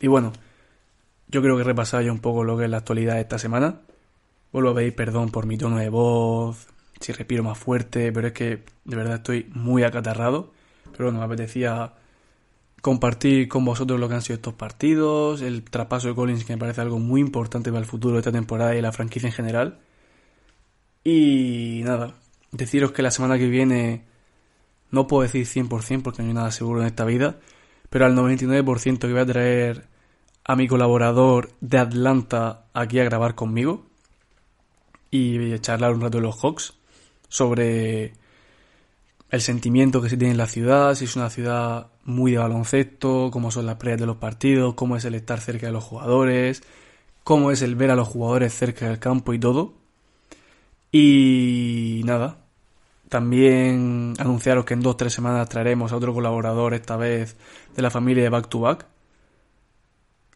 Y 0.00 0.06
bueno, 0.08 0.32
yo 1.28 1.42
creo 1.42 1.56
que 1.56 1.62
he 1.62 1.64
repasado 1.64 2.02
ya 2.02 2.12
un 2.12 2.20
poco 2.20 2.44
lo 2.44 2.56
que 2.56 2.64
es 2.64 2.70
la 2.70 2.78
actualidad 2.78 3.14
de 3.14 3.22
esta 3.22 3.38
semana. 3.38 3.80
Vuelvo 4.52 4.70
a 4.70 4.74
pedir 4.74 4.94
perdón 4.94 5.30
por 5.30 5.46
mi 5.46 5.56
tono 5.56 5.78
de 5.78 5.88
voz, 5.88 6.66
si 7.00 7.12
respiro 7.12 7.42
más 7.42 7.58
fuerte, 7.58 8.12
pero 8.12 8.28
es 8.28 8.32
que 8.32 8.62
de 8.84 8.96
verdad 8.96 9.16
estoy 9.16 9.50
muy 9.54 9.82
acatarrado. 9.82 10.52
Pero 10.92 11.06
bueno, 11.06 11.18
me 11.18 11.24
apetecía 11.24 11.92
compartir 12.80 13.48
con 13.48 13.64
vosotros 13.64 13.98
lo 13.98 14.08
que 14.08 14.14
han 14.14 14.22
sido 14.22 14.36
estos 14.36 14.54
partidos, 14.54 15.42
el 15.42 15.64
traspaso 15.64 16.08
de 16.08 16.14
Collins 16.14 16.44
que 16.44 16.52
me 16.52 16.58
parece 16.58 16.80
algo 16.80 16.98
muy 16.98 17.20
importante 17.20 17.70
para 17.70 17.80
el 17.80 17.86
futuro 17.86 18.14
de 18.14 18.20
esta 18.20 18.32
temporada 18.32 18.76
y 18.76 18.80
la 18.80 18.92
franquicia 18.92 19.26
en 19.26 19.32
general. 19.32 19.78
Y 21.02 21.82
nada, 21.84 22.14
deciros 22.52 22.92
que 22.92 23.02
la 23.02 23.10
semana 23.10 23.38
que 23.38 23.48
viene 23.48 24.04
no 24.90 25.06
puedo 25.06 25.22
decir 25.22 25.46
100% 25.46 26.02
porque 26.02 26.22
no 26.22 26.28
hay 26.28 26.34
nada 26.34 26.50
seguro 26.52 26.80
en 26.80 26.86
esta 26.86 27.04
vida, 27.04 27.36
pero 27.90 28.06
al 28.06 28.16
99% 28.16 28.98
que 28.98 29.12
voy 29.12 29.20
a 29.20 29.26
traer 29.26 29.84
a 30.44 30.56
mi 30.56 30.68
colaborador 30.68 31.50
de 31.60 31.78
Atlanta 31.78 32.66
aquí 32.72 33.00
a 33.00 33.04
grabar 33.04 33.34
conmigo 33.34 33.84
y 35.10 35.58
charlar 35.58 35.92
un 35.92 36.00
rato 36.00 36.18
de 36.18 36.22
los 36.22 36.40
Hawks 36.40 36.74
sobre 37.28 38.14
el 39.30 39.40
sentimiento 39.40 40.00
que 40.00 40.08
se 40.08 40.16
tiene 40.16 40.32
en 40.32 40.38
la 40.38 40.46
ciudad, 40.46 40.94
si 40.94 41.06
es 41.06 41.16
una 41.16 41.30
ciudad 41.30 41.88
muy 42.04 42.32
de 42.32 42.38
baloncesto, 42.38 43.30
cómo 43.32 43.50
son 43.50 43.66
las 43.66 43.76
previas 43.76 44.00
de 44.00 44.06
los 44.06 44.16
partidos, 44.16 44.74
cómo 44.74 44.96
es 44.96 45.04
el 45.04 45.14
estar 45.14 45.40
cerca 45.40 45.66
de 45.66 45.72
los 45.72 45.84
jugadores, 45.84 46.62
cómo 47.24 47.50
es 47.50 47.62
el 47.62 47.74
ver 47.74 47.90
a 47.90 47.96
los 47.96 48.06
jugadores 48.06 48.54
cerca 48.54 48.88
del 48.88 49.00
campo 49.00 49.34
y 49.34 49.40
todo. 49.40 49.74
Y 50.98 52.00
nada, 52.06 52.38
también 53.10 54.14
anunciaros 54.18 54.64
que 54.64 54.72
en 54.72 54.80
dos 54.80 54.94
o 54.94 54.96
tres 54.96 55.12
semanas 55.12 55.46
traeremos 55.46 55.92
a 55.92 55.96
otro 55.96 56.14
colaborador, 56.14 56.72
esta 56.72 56.96
vez 56.96 57.36
de 57.74 57.82
la 57.82 57.90
familia 57.90 58.22
de 58.22 58.30
Back 58.30 58.48
to 58.48 58.60
Back. 58.60 58.86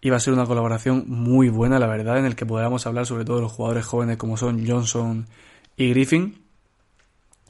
Y 0.02 0.10
va 0.10 0.18
a 0.18 0.20
ser 0.20 0.34
una 0.34 0.44
colaboración 0.44 1.04
muy 1.06 1.48
buena, 1.48 1.78
la 1.78 1.86
verdad, 1.86 2.18
en 2.18 2.26
el 2.26 2.36
que 2.36 2.44
podamos 2.44 2.86
hablar 2.86 3.06
sobre 3.06 3.24
todo 3.24 3.36
de 3.36 3.42
los 3.42 3.52
jugadores 3.52 3.86
jóvenes 3.86 4.18
como 4.18 4.36
son 4.36 4.66
Johnson 4.66 5.28
y 5.78 5.88
Griffin. 5.88 6.42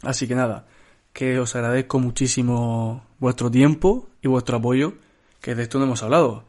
Así 0.03 0.29
que 0.29 0.37
nada, 0.37 0.69
que 1.13 1.41
os 1.41 1.57
agradezco 1.57 1.99
muchísimo 1.99 3.03
vuestro 3.19 3.51
tiempo 3.51 4.09
y 4.23 4.29
vuestro 4.29 4.59
apoyo, 4.59 4.95
que 5.41 5.57
de 5.57 5.65
esto 5.65 5.81
no 5.81 5.87
hemos 5.87 6.05
hablado. 6.05 6.45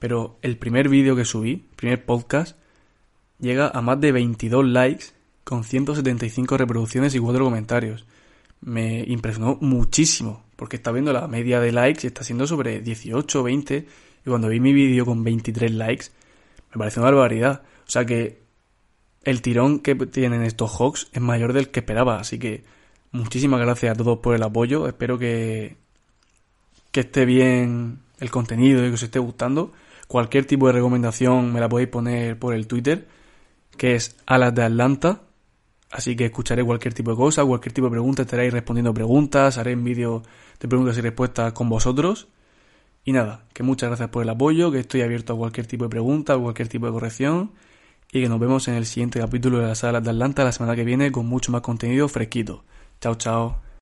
Pero 0.00 0.38
el 0.42 0.58
primer 0.58 0.88
vídeo 0.88 1.14
que 1.14 1.24
subí, 1.24 1.68
primer 1.76 2.04
podcast, 2.04 2.58
llega 3.38 3.68
a 3.68 3.80
más 3.80 4.00
de 4.00 4.10
22 4.10 4.66
likes 4.66 5.19
con 5.44 5.64
175 5.64 6.56
reproducciones 6.56 7.14
y 7.14 7.18
4 7.18 7.44
comentarios. 7.44 8.06
Me 8.60 9.04
impresionó 9.06 9.58
muchísimo, 9.60 10.44
porque 10.56 10.76
está 10.76 10.92
viendo 10.92 11.12
la 11.12 11.26
media 11.28 11.60
de 11.60 11.72
likes 11.72 12.00
y 12.04 12.08
está 12.08 12.24
siendo 12.24 12.46
sobre 12.46 12.80
18 12.80 13.40
o 13.40 13.42
20. 13.42 13.76
Y 13.76 14.28
cuando 14.28 14.48
vi 14.48 14.60
mi 14.60 14.72
vídeo 14.72 15.04
con 15.06 15.24
23 15.24 15.72
likes, 15.72 16.06
me 16.72 16.78
pareció 16.78 17.02
una 17.02 17.10
barbaridad. 17.10 17.62
O 17.86 17.90
sea 17.90 18.04
que 18.04 18.40
el 19.24 19.42
tirón 19.42 19.80
que 19.80 19.94
tienen 19.94 20.42
estos 20.42 20.70
Hawks 20.78 21.08
es 21.12 21.20
mayor 21.20 21.52
del 21.52 21.70
que 21.70 21.80
esperaba. 21.80 22.18
Así 22.20 22.38
que 22.38 22.64
Muchísimas 23.12 23.60
gracias 23.60 23.92
a 23.92 23.96
todos 23.96 24.18
por 24.20 24.36
el 24.36 24.42
apoyo. 24.42 24.86
Espero 24.86 25.18
que, 25.18 25.76
que 26.92 27.00
esté 27.00 27.24
bien 27.24 28.00
el 28.20 28.30
contenido 28.30 28.84
y 28.84 28.88
que 28.88 28.94
os 28.94 29.02
esté 29.02 29.18
gustando. 29.18 29.72
Cualquier 30.06 30.44
tipo 30.44 30.68
de 30.68 30.74
recomendación 30.74 31.52
me 31.52 31.60
la 31.60 31.68
podéis 31.68 31.88
poner 31.88 32.38
por 32.38 32.54
el 32.54 32.68
Twitter, 32.68 33.08
que 33.76 33.96
es 33.96 34.16
Alas 34.26 34.54
de 34.54 34.62
Atlanta. 34.62 35.22
Así 35.90 36.14
que 36.14 36.26
escucharé 36.26 36.64
cualquier 36.64 36.94
tipo 36.94 37.10
de 37.10 37.16
cosa, 37.16 37.44
cualquier 37.44 37.72
tipo 37.72 37.86
de 37.88 37.92
pregunta, 37.92 38.22
estaréis 38.22 38.52
respondiendo 38.52 38.94
preguntas, 38.94 39.58
haré 39.58 39.74
un 39.74 39.84
vídeo 39.84 40.22
de 40.60 40.68
preguntas 40.68 40.96
y 40.96 41.00
respuestas 41.00 41.52
con 41.52 41.68
vosotros. 41.68 42.28
Y 43.04 43.12
nada, 43.12 43.44
que 43.52 43.62
muchas 43.62 43.88
gracias 43.88 44.08
por 44.10 44.22
el 44.22 44.28
apoyo, 44.28 44.70
que 44.70 44.78
estoy 44.78 45.02
abierto 45.02 45.32
a 45.32 45.36
cualquier 45.36 45.66
tipo 45.66 45.84
de 45.84 45.90
pregunta, 45.90 46.38
cualquier 46.38 46.68
tipo 46.68 46.86
de 46.86 46.92
corrección. 46.92 47.52
Y 48.12 48.22
que 48.22 48.28
nos 48.28 48.40
vemos 48.40 48.68
en 48.68 48.74
el 48.74 48.86
siguiente 48.86 49.20
capítulo 49.20 49.58
de 49.58 49.68
las 49.68 49.84
Alas 49.84 50.04
de 50.04 50.10
Atlanta 50.10 50.44
la 50.44 50.52
semana 50.52 50.76
que 50.76 50.84
viene 50.84 51.12
con 51.12 51.26
mucho 51.26 51.52
más 51.52 51.62
contenido 51.62 52.08
fresquito. 52.08 52.64
Chao, 53.00 53.14
chao. 53.16 53.69